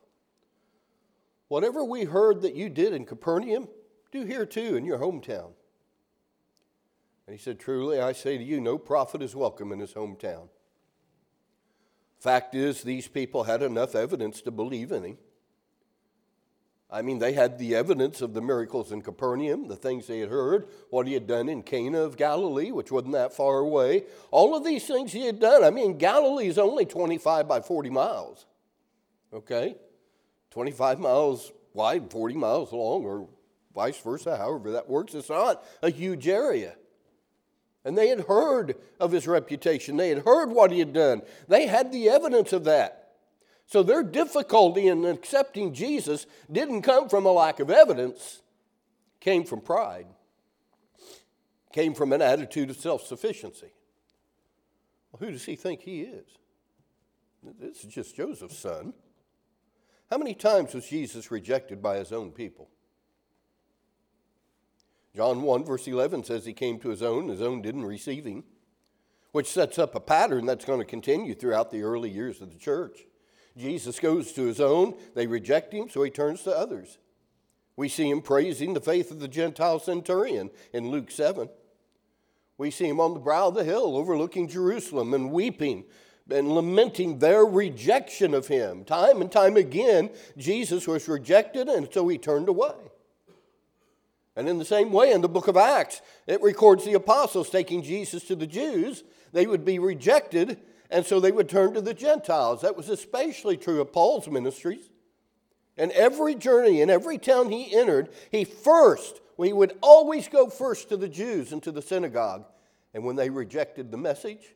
Whatever 1.47 1.85
we 1.85 2.03
heard 2.03 2.41
that 2.41 2.55
you 2.55 2.67
did 2.67 2.91
in 2.91 3.05
Capernaum, 3.05 3.69
do 4.11 4.23
here 4.23 4.45
too 4.45 4.75
in 4.75 4.85
your 4.85 4.99
hometown. 4.99 5.51
And 7.27 7.37
he 7.37 7.43
said, 7.43 7.59
Truly, 7.59 7.99
I 7.99 8.13
say 8.13 8.37
to 8.37 8.43
you, 8.43 8.59
no 8.59 8.77
prophet 8.77 9.21
is 9.21 9.35
welcome 9.35 9.71
in 9.71 9.79
his 9.79 9.93
hometown. 9.93 10.49
Fact 12.19 12.55
is, 12.55 12.81
these 12.81 13.07
people 13.07 13.43
had 13.43 13.61
enough 13.61 13.95
evidence 13.95 14.41
to 14.41 14.51
believe 14.51 14.91
in 14.91 15.03
him. 15.03 15.17
I 16.91 17.03
mean, 17.03 17.19
they 17.19 17.33
had 17.33 17.59
the 17.59 17.75
evidence 17.75 18.21
of 18.21 18.33
the 18.33 18.41
miracles 18.41 18.91
in 18.91 19.03
Capernaum, 19.03 19.67
the 19.67 19.75
things 19.75 20.07
they 20.07 20.19
had 20.19 20.29
heard, 20.29 20.67
what 20.89 21.05
he 21.05 21.13
had 21.13 21.27
done 21.27 21.47
in 21.47 21.61
Cana 21.61 21.99
of 21.99 22.17
Galilee, 22.17 22.71
which 22.71 22.91
wasn't 22.91 23.13
that 23.13 23.31
far 23.31 23.59
away. 23.59 24.05
All 24.31 24.55
of 24.55 24.65
these 24.65 24.87
things 24.87 25.11
he 25.11 25.27
had 25.27 25.39
done. 25.39 25.63
I 25.63 25.69
mean, 25.69 25.99
Galilee 25.99 26.47
is 26.47 26.57
only 26.57 26.85
25 26.85 27.47
by 27.47 27.61
40 27.61 27.91
miles. 27.91 28.47
Okay? 29.31 29.75
25 30.49 30.99
miles 30.99 31.51
wide, 31.73 32.09
40 32.09 32.33
miles 32.33 32.73
long, 32.73 33.05
or 33.05 33.27
vice 33.73 33.99
versa, 33.99 34.37
however 34.37 34.71
that 34.71 34.89
works. 34.89 35.13
It's 35.13 35.29
not 35.29 35.63
a 35.81 35.89
huge 35.89 36.27
area. 36.27 36.75
And 37.85 37.97
they 37.97 38.09
had 38.09 38.21
heard 38.21 38.75
of 38.99 39.11
his 39.11 39.27
reputation, 39.27 39.97
they 39.97 40.09
had 40.09 40.25
heard 40.25 40.51
what 40.51 40.71
he 40.71 40.79
had 40.79 40.93
done, 40.93 41.21
they 41.47 41.67
had 41.67 41.91
the 41.91 42.09
evidence 42.09 42.53
of 42.53 42.65
that. 42.65 42.95
So 43.65 43.83
their 43.83 44.03
difficulty 44.03 44.87
in 44.87 45.05
accepting 45.05 45.73
Jesus 45.73 46.25
didn't 46.51 46.81
come 46.81 47.07
from 47.07 47.25
a 47.25 47.31
lack 47.31 47.59
of 47.59 47.69
evidence, 47.69 48.41
came 49.19 49.43
from 49.43 49.61
pride, 49.61 50.07
came 51.71 51.93
from 51.93 52.11
an 52.11 52.21
attitude 52.21 52.71
of 52.71 52.77
self 52.77 53.05
sufficiency. 53.05 53.71
Well, 55.11 55.19
who 55.19 55.31
does 55.31 55.45
he 55.45 55.55
think 55.55 55.81
he 55.81 56.01
is? 56.01 56.25
This 57.59 57.83
is 57.83 57.93
just 57.93 58.15
Joseph's 58.15 58.57
son. 58.57 58.93
How 60.09 60.17
many 60.17 60.33
times 60.33 60.73
was 60.73 60.87
Jesus 60.87 61.31
rejected 61.31 61.81
by 61.81 61.97
his 61.97 62.11
own 62.11 62.31
people? 62.31 62.69
John 65.15 65.41
1, 65.41 65.65
verse 65.65 65.87
11 65.87 66.23
says 66.23 66.45
he 66.45 66.53
came 66.53 66.79
to 66.79 66.89
his 66.89 67.01
own, 67.01 67.29
his 67.29 67.41
own 67.41 67.61
didn't 67.61 67.85
receive 67.85 68.25
him, 68.25 68.43
which 69.31 69.47
sets 69.47 69.79
up 69.79 69.95
a 69.95 69.99
pattern 69.99 70.45
that's 70.45 70.65
going 70.65 70.79
to 70.79 70.85
continue 70.85 71.33
throughout 71.33 71.71
the 71.71 71.81
early 71.81 72.09
years 72.09 72.41
of 72.41 72.51
the 72.51 72.59
church. 72.59 73.05
Jesus 73.57 73.99
goes 73.99 74.31
to 74.33 74.43
his 74.43 74.61
own, 74.61 74.95
they 75.15 75.27
reject 75.27 75.73
him, 75.73 75.89
so 75.89 76.03
he 76.03 76.09
turns 76.09 76.43
to 76.43 76.57
others. 76.57 76.97
We 77.75 77.89
see 77.89 78.09
him 78.09 78.21
praising 78.21 78.73
the 78.73 78.81
faith 78.81 79.09
of 79.09 79.19
the 79.19 79.27
Gentile 79.27 79.79
centurion 79.79 80.51
in 80.73 80.91
Luke 80.91 81.11
7. 81.11 81.49
We 82.57 82.71
see 82.71 82.89
him 82.89 82.99
on 82.99 83.13
the 83.13 83.19
brow 83.19 83.47
of 83.47 83.55
the 83.55 83.63
hill 83.63 83.95
overlooking 83.95 84.47
Jerusalem 84.47 85.13
and 85.13 85.31
weeping 85.31 85.85
and 86.29 86.51
lamenting 86.51 87.19
their 87.19 87.45
rejection 87.45 88.33
of 88.33 88.47
him. 88.47 88.83
Time 88.83 89.21
and 89.21 89.31
time 89.31 89.57
again, 89.57 90.09
Jesus 90.37 90.87
was 90.87 91.07
rejected, 91.07 91.67
and 91.67 91.87
so 91.91 92.07
he 92.07 92.17
turned 92.17 92.49
away. 92.49 92.75
And 94.35 94.47
in 94.47 94.57
the 94.57 94.65
same 94.65 94.91
way, 94.91 95.11
in 95.11 95.21
the 95.21 95.29
book 95.29 95.47
of 95.47 95.57
Acts, 95.57 96.01
it 96.27 96.41
records 96.41 96.85
the 96.85 96.93
apostles 96.93 97.49
taking 97.49 97.81
Jesus 97.81 98.23
to 98.25 98.35
the 98.35 98.47
Jews. 98.47 99.03
They 99.33 99.47
would 99.47 99.65
be 99.65 99.79
rejected, 99.79 100.59
and 100.89 101.05
so 101.05 101.19
they 101.19 101.31
would 101.31 101.49
turn 101.49 101.73
to 101.73 101.81
the 101.81 101.93
Gentiles. 101.93 102.61
That 102.61 102.77
was 102.77 102.89
especially 102.89 103.57
true 103.57 103.81
of 103.81 103.91
Paul's 103.91 104.27
ministries. 104.27 104.89
And 105.77 105.91
every 105.93 106.35
journey, 106.35 106.81
in 106.81 106.89
every 106.89 107.17
town 107.17 107.51
he 107.51 107.75
entered, 107.75 108.09
he 108.31 108.43
first, 108.43 109.21
he 109.37 109.53
would 109.53 109.77
always 109.81 110.27
go 110.27 110.49
first 110.49 110.89
to 110.89 110.97
the 110.97 111.07
Jews 111.07 111.51
and 111.51 111.63
to 111.63 111.71
the 111.71 111.81
synagogue. 111.81 112.45
And 112.93 113.03
when 113.03 113.15
they 113.15 113.29
rejected 113.29 113.91
the 113.91 113.97
message, 113.97 114.55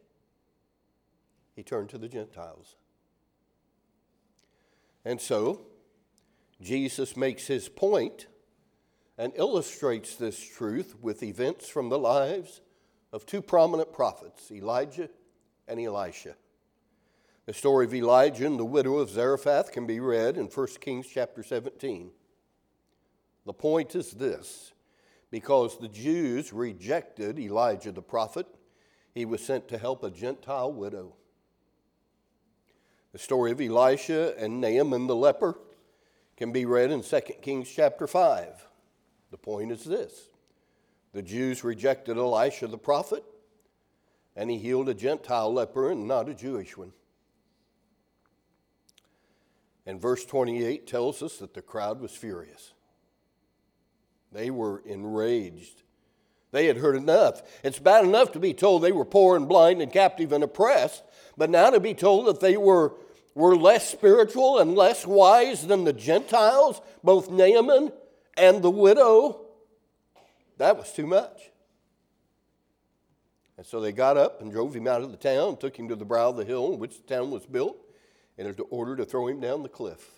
he 1.55 1.63
turned 1.63 1.89
to 1.89 1.97
the 1.97 2.09
Gentiles. 2.09 2.75
And 5.05 5.19
so, 5.19 5.61
Jesus 6.61 7.15
makes 7.15 7.47
his 7.47 7.69
point 7.69 8.27
and 9.23 9.31
illustrates 9.37 10.17
this 10.17 10.37
truth 10.37 10.95
with 11.01 11.23
events 11.23 11.69
from 11.69 11.87
the 11.87 11.97
lives 11.97 12.59
of 13.13 13.25
two 13.25 13.41
prominent 13.41 13.93
prophets, 13.93 14.51
Elijah 14.51 15.07
and 15.65 15.79
Elisha. 15.79 16.35
The 17.45 17.53
story 17.53 17.85
of 17.85 17.93
Elijah 17.93 18.45
and 18.45 18.59
the 18.59 18.65
widow 18.65 18.97
of 18.97 19.09
Zarephath 19.09 19.71
can 19.71 19.87
be 19.87 20.01
read 20.01 20.35
in 20.35 20.47
1 20.47 20.67
Kings 20.81 21.07
chapter 21.07 21.41
17. 21.41 22.11
The 23.45 23.53
point 23.53 23.95
is 23.95 24.11
this 24.11 24.73
because 25.31 25.79
the 25.79 25.87
Jews 25.87 26.51
rejected 26.51 27.39
Elijah 27.39 27.93
the 27.93 28.01
prophet, 28.01 28.47
he 29.15 29.23
was 29.23 29.41
sent 29.41 29.69
to 29.69 29.77
help 29.77 30.03
a 30.03 30.11
Gentile 30.11 30.73
widow. 30.73 31.13
The 33.13 33.19
story 33.19 33.53
of 33.53 33.61
Elisha 33.61 34.37
and 34.37 34.59
Naaman 34.59 35.07
the 35.07 35.15
leper 35.15 35.57
can 36.35 36.51
be 36.51 36.65
read 36.65 36.91
in 36.91 37.01
2 37.01 37.21
Kings 37.41 37.71
chapter 37.73 38.05
5. 38.05 38.67
The 39.33 39.37
point 39.39 39.71
is 39.71 39.83
this 39.83 40.29
the 41.11 41.23
Jews 41.23 41.63
rejected 41.63 42.19
Elisha 42.19 42.67
the 42.67 42.77
prophet, 42.77 43.23
and 44.35 44.47
he 44.47 44.59
healed 44.59 44.89
a 44.89 44.93
Gentile 44.93 45.51
leper 45.51 45.89
and 45.89 46.07
not 46.07 46.29
a 46.29 46.35
Jewish 46.35 46.77
one. 46.77 46.93
And 49.87 49.99
verse 49.99 50.23
28 50.23 50.85
tells 50.85 51.23
us 51.23 51.37
that 51.37 51.55
the 51.55 51.63
crowd 51.63 51.99
was 51.99 52.11
furious. 52.11 52.73
They 54.31 54.51
were 54.51 54.83
enraged. 54.85 55.81
They 56.51 56.67
had 56.67 56.77
heard 56.77 56.95
enough. 56.95 57.41
It's 57.63 57.79
bad 57.79 58.05
enough 58.05 58.33
to 58.33 58.39
be 58.39 58.53
told 58.53 58.83
they 58.83 58.91
were 58.91 59.03
poor 59.03 59.35
and 59.35 59.49
blind 59.49 59.81
and 59.81 59.91
captive 59.91 60.31
and 60.31 60.43
oppressed, 60.43 61.03
but 61.35 61.49
now 61.49 61.71
to 61.71 61.79
be 61.79 61.95
told 61.95 62.27
that 62.27 62.39
they 62.39 62.55
were, 62.55 62.93
were 63.33 63.55
less 63.55 63.89
spiritual 63.89 64.59
and 64.59 64.75
less 64.75 65.07
wise 65.07 65.65
than 65.65 65.85
the 65.85 65.93
Gentiles, 65.93 66.81
both 67.03 67.31
Naaman 67.31 67.91
and 68.37 68.61
the 68.61 68.69
widow, 68.69 69.41
that 70.57 70.77
was 70.77 70.91
too 70.91 71.07
much. 71.07 71.51
And 73.57 73.65
so 73.65 73.79
they 73.79 73.91
got 73.91 74.17
up 74.17 74.41
and 74.41 74.51
drove 74.51 74.75
him 74.75 74.87
out 74.87 75.01
of 75.01 75.11
the 75.11 75.17
town, 75.17 75.57
took 75.57 75.77
him 75.77 75.87
to 75.89 75.95
the 75.95 76.05
brow 76.05 76.29
of 76.29 76.37
the 76.37 76.45
hill 76.45 76.73
in 76.73 76.79
which 76.79 76.97
the 76.97 77.15
town 77.15 77.31
was 77.31 77.45
built, 77.45 77.77
in 78.37 78.55
order 78.71 78.95
to 78.95 79.05
throw 79.05 79.27
him 79.27 79.39
down 79.39 79.61
the 79.61 79.69
cliff. 79.69 80.09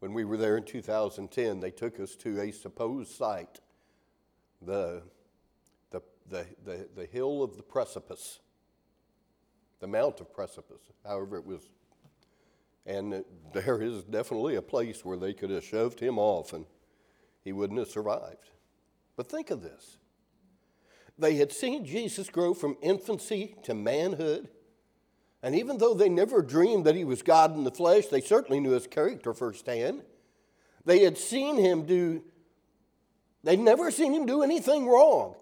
When 0.00 0.12
we 0.12 0.24
were 0.24 0.36
there 0.36 0.56
in 0.56 0.64
2010, 0.64 1.60
they 1.60 1.70
took 1.70 2.00
us 2.00 2.16
to 2.16 2.40
a 2.40 2.50
supposed 2.50 3.12
site, 3.12 3.60
the, 4.60 5.02
the, 5.90 6.02
the, 6.28 6.46
the, 6.64 6.88
the 6.96 7.06
hill 7.06 7.44
of 7.44 7.56
the 7.56 7.62
precipice, 7.62 8.40
the 9.78 9.86
Mount 9.86 10.20
of 10.20 10.34
Precipice, 10.34 10.82
however 11.06 11.36
it 11.36 11.46
was. 11.46 11.68
And 12.84 13.24
there 13.52 13.80
is 13.80 14.02
definitely 14.04 14.56
a 14.56 14.62
place 14.62 15.04
where 15.04 15.16
they 15.16 15.32
could 15.32 15.50
have 15.50 15.64
shoved 15.64 16.00
him 16.00 16.18
off 16.18 16.52
and 16.52 16.66
he 17.42 17.52
wouldn't 17.52 17.78
have 17.78 17.88
survived. 17.88 18.50
But 19.16 19.28
think 19.28 19.50
of 19.50 19.62
this 19.62 19.98
they 21.18 21.36
had 21.36 21.52
seen 21.52 21.84
Jesus 21.84 22.28
grow 22.28 22.54
from 22.54 22.76
infancy 22.80 23.54
to 23.64 23.74
manhood. 23.74 24.48
And 25.42 25.54
even 25.54 25.78
though 25.78 25.94
they 25.94 26.08
never 26.08 26.40
dreamed 26.40 26.84
that 26.86 26.94
he 26.94 27.04
was 27.04 27.22
God 27.22 27.54
in 27.54 27.64
the 27.64 27.70
flesh, 27.70 28.06
they 28.06 28.20
certainly 28.20 28.60
knew 28.60 28.70
his 28.70 28.86
character 28.86 29.34
firsthand. 29.34 30.02
They 30.84 31.00
had 31.00 31.18
seen 31.18 31.58
him 31.58 31.84
do, 31.84 32.22
they'd 33.44 33.58
never 33.58 33.90
seen 33.90 34.12
him 34.12 34.26
do 34.26 34.42
anything 34.42 34.86
wrong. 34.86 35.34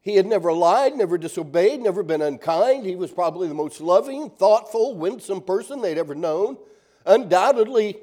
He 0.00 0.14
had 0.14 0.26
never 0.26 0.52
lied, 0.52 0.96
never 0.96 1.18
disobeyed, 1.18 1.80
never 1.80 2.04
been 2.04 2.22
unkind. 2.22 2.86
He 2.86 2.94
was 2.94 3.10
probably 3.10 3.48
the 3.48 3.54
most 3.54 3.80
loving, 3.80 4.30
thoughtful, 4.30 4.94
winsome 4.94 5.40
person 5.40 5.80
they'd 5.80 5.98
ever 5.98 6.14
known. 6.14 6.58
Undoubtedly, 7.06 7.98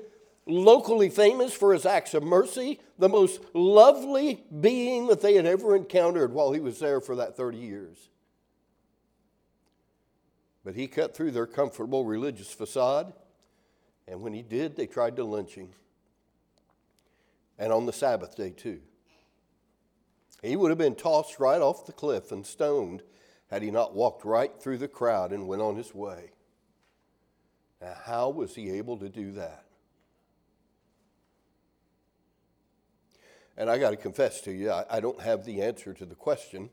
locally 0.45 1.09
famous 1.09 1.53
for 1.53 1.73
his 1.73 1.85
acts 1.85 2.13
of 2.13 2.23
mercy, 2.23 2.79
the 2.97 3.09
most 3.09 3.41
lovely 3.53 4.43
being 4.61 5.07
that 5.07 5.21
they 5.21 5.35
had 5.35 5.45
ever 5.45 5.75
encountered 5.75 6.33
while 6.33 6.53
he 6.53 6.59
was 6.59 6.79
there 6.79 7.01
for 7.01 7.15
that 7.17 7.35
30 7.35 7.57
years. 7.57 8.09
But 10.63 10.75
he 10.75 10.87
cut 10.87 11.15
through 11.15 11.31
their 11.31 11.45
comfortable 11.45 12.05
religious 12.05 12.53
facade, 12.53 13.13
and 14.07 14.21
when 14.21 14.33
he 14.33 14.41
did, 14.41 14.75
they 14.75 14.87
tried 14.87 15.17
to 15.17 15.23
lynch 15.23 15.55
him. 15.55 15.69
And 17.59 17.71
on 17.71 17.85
the 17.85 17.93
Sabbath 17.93 18.35
day, 18.35 18.51
too. 18.51 18.79
He 20.41 20.55
would 20.55 20.71
have 20.71 20.77
been 20.77 20.95
tossed 20.95 21.39
right 21.39 21.61
off 21.61 21.85
the 21.85 21.93
cliff 21.93 22.31
and 22.31 22.45
stoned 22.45 23.01
had 23.49 23.61
he 23.61 23.71
not 23.71 23.95
walked 23.95 24.25
right 24.25 24.51
through 24.59 24.77
the 24.77 24.87
crowd 24.87 25.31
and 25.31 25.47
went 25.47 25.61
on 25.61 25.75
his 25.75 25.93
way. 25.93 26.31
Now, 27.83 27.95
how 28.05 28.29
was 28.29 28.55
he 28.55 28.71
able 28.71 28.97
to 28.99 29.09
do 29.09 29.33
that? 29.33 29.65
And 33.57 33.69
I 33.69 33.77
got 33.77 33.89
to 33.89 33.97
confess 33.97 34.39
to 34.41 34.53
you, 34.53 34.71
I, 34.71 34.85
I 34.89 34.99
don't 35.01 35.19
have 35.19 35.43
the 35.43 35.61
answer 35.61 35.93
to 35.93 36.05
the 36.05 36.15
question. 36.15 36.69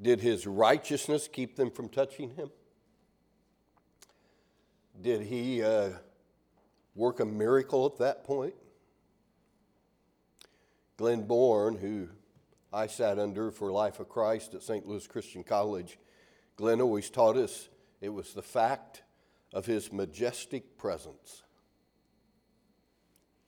Did 0.00 0.20
his 0.20 0.46
righteousness 0.46 1.26
keep 1.26 1.56
them 1.56 1.72
from 1.72 1.88
touching 1.88 2.30
him? 2.36 2.50
Did 5.00 5.22
he 5.22 5.60
uh, 5.60 5.90
work 6.94 7.18
a 7.18 7.24
miracle 7.24 7.86
at 7.86 7.98
that 7.98 8.22
point? 8.22 8.54
Glenn 10.96 11.26
Bourne, 11.26 11.78
who 11.78 12.10
I 12.72 12.86
sat 12.86 13.18
under 13.18 13.50
for 13.50 13.72
Life 13.72 13.98
of 13.98 14.08
Christ 14.08 14.54
at 14.54 14.62
St. 14.62 14.86
Louis 14.86 15.04
Christian 15.08 15.42
College, 15.42 15.98
Glenn 16.54 16.80
always 16.80 17.10
taught 17.10 17.36
us 17.36 17.68
it 18.04 18.12
was 18.12 18.34
the 18.34 18.42
fact 18.42 19.02
of 19.54 19.64
his 19.64 19.90
majestic 19.90 20.76
presence 20.76 21.42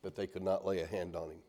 that 0.03 0.17
they 0.17 0.27
could 0.27 0.43
not 0.43 0.65
lay 0.65 0.81
a 0.81 0.87
hand 0.87 1.15
on 1.15 1.29
him. 1.29 1.41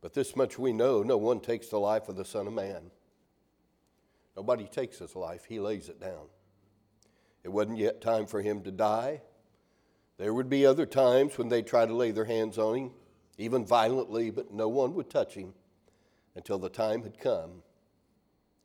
But 0.00 0.12
this 0.12 0.34
much 0.34 0.58
we 0.58 0.72
know 0.72 1.04
no 1.04 1.16
one 1.16 1.38
takes 1.38 1.68
the 1.68 1.78
life 1.78 2.08
of 2.08 2.16
the 2.16 2.24
Son 2.24 2.48
of 2.48 2.52
Man. 2.52 2.90
Nobody 4.36 4.64
takes 4.64 4.98
his 4.98 5.14
life, 5.14 5.44
he 5.44 5.60
lays 5.60 5.88
it 5.88 6.00
down. 6.00 6.26
It 7.44 7.50
wasn't 7.50 7.78
yet 7.78 8.00
time 8.00 8.26
for 8.26 8.42
him 8.42 8.62
to 8.62 8.72
die. 8.72 9.22
There 10.18 10.34
would 10.34 10.50
be 10.50 10.66
other 10.66 10.86
times 10.86 11.38
when 11.38 11.50
they'd 11.50 11.68
try 11.68 11.86
to 11.86 11.94
lay 11.94 12.10
their 12.10 12.24
hands 12.24 12.58
on 12.58 12.74
him, 12.74 12.90
even 13.38 13.64
violently, 13.64 14.30
but 14.30 14.52
no 14.52 14.66
one 14.66 14.94
would 14.94 15.08
touch 15.08 15.34
him 15.34 15.54
until 16.34 16.58
the 16.58 16.68
time 16.68 17.04
had 17.04 17.20
come 17.20 17.62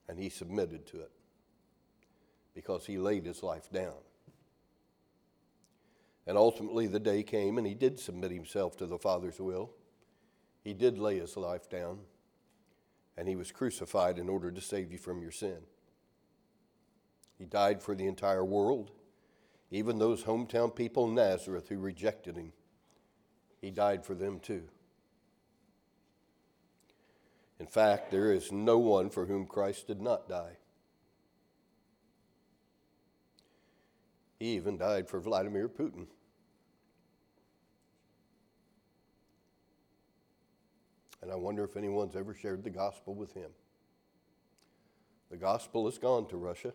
and 0.10 0.18
he 0.18 0.30
submitted 0.30 0.88
to 0.88 1.02
it 1.02 1.12
because 2.56 2.86
he 2.86 2.98
laid 2.98 3.26
his 3.26 3.44
life 3.44 3.70
down. 3.72 3.94
And 6.26 6.38
ultimately, 6.38 6.88
the 6.88 7.00
day 7.00 7.22
came 7.22 7.60
and 7.60 7.68
he 7.68 7.76
did 7.76 8.00
submit 8.00 8.32
himself 8.32 8.76
to 8.78 8.88
the 8.88 8.98
Father's 8.98 9.40
will. 9.40 9.72
He 10.64 10.74
did 10.74 10.98
lay 10.98 11.20
his 11.20 11.38
life 11.38 11.70
down, 11.70 12.00
and 13.16 13.28
he 13.28 13.36
was 13.36 13.52
crucified 13.52 14.18
in 14.18 14.30
order 14.30 14.50
to 14.50 14.62
save 14.62 14.92
you 14.92 14.98
from 14.98 15.22
your 15.22 15.32
sin. 15.32 15.60
He 17.38 17.46
died 17.46 17.84
for 17.84 17.94
the 17.94 18.08
entire 18.08 18.44
world, 18.44 18.92
even 19.70 20.00
those 20.00 20.24
hometown 20.24 20.74
people 20.74 21.08
in 21.08 21.16
Nazareth 21.16 21.70
who 21.70 21.78
rejected 21.78 22.36
him. 22.36 22.54
He 23.62 23.70
died 23.70 24.06
for 24.06 24.16
them 24.16 24.40
too. 24.40 24.64
In 27.60 27.68
fact, 27.68 28.10
there 28.10 28.32
is 28.32 28.52
no 28.52 28.80
one 28.80 29.10
for 29.10 29.26
whom 29.26 29.46
Christ 29.46 29.88
did 29.88 30.02
not 30.02 30.28
die. 30.28 30.58
He 34.40 34.56
even 34.56 34.78
died 34.78 35.08
for 35.08 35.20
Vladimir 35.20 35.70
Putin. 35.70 36.08
And 41.22 41.32
I 41.32 41.36
wonder 41.36 41.64
if 41.64 41.76
anyone's 41.76 42.16
ever 42.16 42.34
shared 42.34 42.64
the 42.64 42.70
gospel 42.70 43.16
with 43.16 43.34
him. 43.34 43.50
The 45.32 45.38
gospel 45.38 45.86
has 45.86 45.98
gone 45.98 46.28
to 46.28 46.38
Russia. 46.38 46.74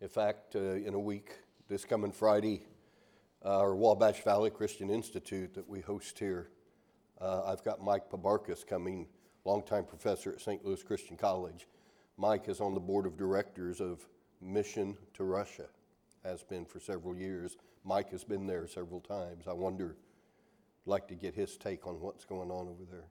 In 0.00 0.08
fact, 0.08 0.54
uh, 0.54 0.60
in 0.60 0.94
a 0.94 0.98
week, 0.98 1.32
this 1.68 1.84
coming 1.84 2.12
Friday, 2.12 2.66
uh, 3.44 3.58
our 3.58 3.74
Wabash 3.74 4.22
Valley 4.22 4.50
Christian 4.50 4.90
Institute 4.90 5.54
that 5.54 5.68
we 5.68 5.80
host 5.80 6.18
here, 6.18 6.50
uh, 7.20 7.42
I've 7.44 7.64
got 7.64 7.82
Mike 7.82 8.10
Pabarkas 8.10 8.66
coming, 8.66 9.08
longtime 9.44 9.84
professor 9.84 10.30
at 10.30 10.40
St. 10.40 10.64
Louis 10.64 10.82
Christian 10.82 11.16
College. 11.16 11.66
Mike 12.16 12.48
is 12.48 12.60
on 12.60 12.74
the 12.74 12.80
board 12.80 13.06
of 13.06 13.16
directors 13.16 13.80
of 13.80 14.06
Mission 14.44 14.96
to 15.14 15.24
Russia, 15.24 15.66
has 16.24 16.42
been 16.42 16.64
for 16.64 16.78
several 16.78 17.16
years. 17.16 17.56
Mike 17.84 18.10
has 18.10 18.24
been 18.24 18.46
there 18.46 18.66
several 18.66 19.00
times. 19.00 19.46
I 19.48 19.52
wonder 19.52 19.96
like 20.86 21.08
to 21.08 21.14
get 21.14 21.34
his 21.34 21.56
take 21.56 21.86
on 21.86 22.00
what's 22.00 22.24
going 22.24 22.50
on 22.50 22.68
over 22.68 22.84
there. 22.90 23.06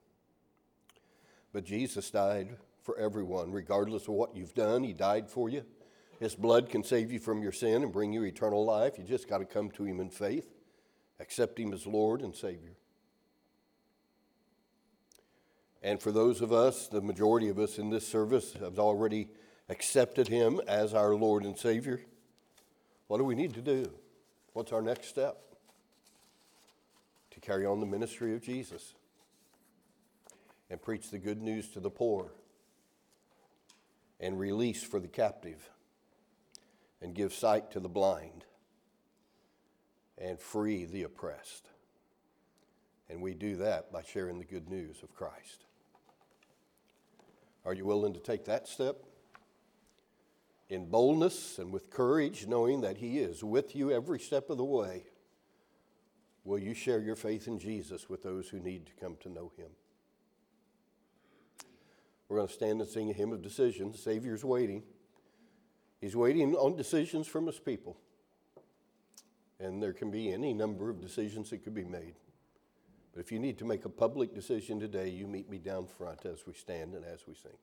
But 1.52 1.66
Jesus 1.66 2.10
died 2.12 2.58
for 2.82 2.98
everyone, 2.98 3.52
regardless 3.52 4.04
of 4.04 4.16
what 4.16 4.36
you've 4.36 4.54
done. 4.54 4.84
He 4.84 4.94
died 4.94 5.30
for 5.30 5.50
you. 5.50 5.64
His 6.20 6.36
blood 6.36 6.70
can 6.70 6.84
save 6.84 7.12
you 7.12 7.20
from 7.20 7.42
your 7.42 7.52
sin 7.52 7.84
and 7.84 7.92
bring 7.92 8.14
you 8.14 8.24
eternal 8.24 8.64
life. 8.64 8.98
You 8.98 9.04
just 9.04 9.28
got 9.28 9.40
to 9.40 9.46
come 9.46 9.72
to 9.72 9.84
Him 9.84 10.00
in 10.00 10.10
faith, 10.10 10.54
accept 11.20 11.60
Him 11.60 11.74
as 11.74 11.88
Lord 11.88 12.22
and 12.22 12.36
Savior. 12.36 12.76
And 15.82 16.02
for 16.02 16.12
those 16.12 16.42
of 16.42 16.54
us, 16.54 16.88
the 16.88 17.02
majority 17.02 17.50
of 17.50 17.60
us 17.60 17.78
in 17.78 17.90
this 17.90 18.08
service 18.08 18.54
have 18.54 18.80
already 18.80 19.28
accepted 19.70 20.28
Him 20.28 20.62
as 20.68 20.94
our 20.94 21.16
Lord 21.16 21.44
and 21.44 21.58
Savior. 21.58 22.02
What 23.08 23.18
do 23.18 23.24
we 23.24 23.36
need 23.36 23.54
to 23.56 23.62
do? 23.62 23.92
What's 24.54 24.72
our 24.72 24.82
next 24.82 25.08
step? 25.08 25.38
To 27.32 27.40
carry 27.40 27.66
on 27.66 27.80
the 27.80 27.86
ministry 27.86 28.36
of 28.36 28.42
Jesus 28.42 28.94
and 30.70 30.82
preach 30.82 31.10
the 31.10 31.20
good 31.20 31.42
news 31.42 31.70
to 31.70 31.80
the 31.80 31.90
poor 31.90 32.32
and 34.20 34.40
release 34.40 34.84
for 34.84 35.00
the 35.00 35.08
captive 35.08 35.70
and 37.02 37.14
give 37.14 37.34
sight 37.34 37.72
to 37.72 37.80
the 37.80 37.90
blind 37.90 38.46
and 40.18 40.40
free 40.40 40.86
the 40.86 41.04
oppressed. 41.04 41.68
And 43.10 43.22
we 43.22 43.34
do 43.34 43.58
that 43.58 43.92
by 43.92 44.02
sharing 44.02 44.40
the 44.40 44.46
good 44.46 44.70
news 44.70 45.04
of 45.04 45.14
Christ. 45.14 45.66
Are 47.66 47.74
you 47.74 47.86
willing 47.86 48.14
to 48.14 48.20
take 48.20 48.46
that 48.46 48.68
step? 48.68 49.04
In 50.74 50.88
boldness 50.88 51.60
and 51.60 51.72
with 51.72 51.92
courage, 51.92 52.48
knowing 52.48 52.82
that 52.82 52.98
He 52.98 53.20
is 53.20 53.44
with 53.44 53.76
you 53.76 53.92
every 53.92 54.20
step 54.20 54.50
of 54.50 54.58
the 54.58 54.64
way. 54.64 55.04
Will 56.44 56.58
you 56.58 56.74
share 56.74 57.00
your 57.00 57.16
faith 57.16 57.48
in 57.48 57.60
Jesus 57.60 58.10
with 58.10 58.24
those 58.24 58.50
who 58.50 58.60
need 58.60 58.88
to 58.88 58.94
come 59.00 59.16
to 59.22 59.30
know 59.30 59.52
him? 59.56 59.70
We're 62.28 62.38
going 62.38 62.48
to 62.48 62.54
stand 62.54 62.82
and 62.82 62.90
sing 62.90 63.12
a 63.12 63.14
hymn 63.14 63.32
of 63.32 63.44
decision. 63.44 63.92
The 63.92 64.00
Savior's 64.00 64.44
waiting. 64.44 64.82
He's 66.02 66.16
waiting 66.16 66.56
on 66.56 66.76
decisions 66.76 67.28
from 67.28 67.46
his 67.46 67.60
people. 67.60 67.96
And 69.60 69.82
there 69.82 69.94
can 69.94 70.10
be 70.10 70.34
any 70.34 70.56
number 70.56 70.90
of 70.90 71.00
decisions 71.00 71.52
that 71.52 71.64
could 71.64 71.76
be 71.76 71.86
made. 71.86 72.16
But 73.14 73.20
if 73.20 73.32
you 73.32 73.38
need 73.38 73.60
to 73.60 73.66
make 73.66 73.86
a 73.86 73.90
public 73.90 74.34
decision 74.34 74.80
today, 74.80 75.10
you 75.10 75.28
meet 75.28 75.52
me 75.52 75.60
down 75.60 75.86
front 75.86 76.26
as 76.26 76.48
we 76.48 76.54
stand 76.54 76.96
and 76.96 77.06
as 77.06 77.28
we 77.28 77.36
sing. 77.36 77.60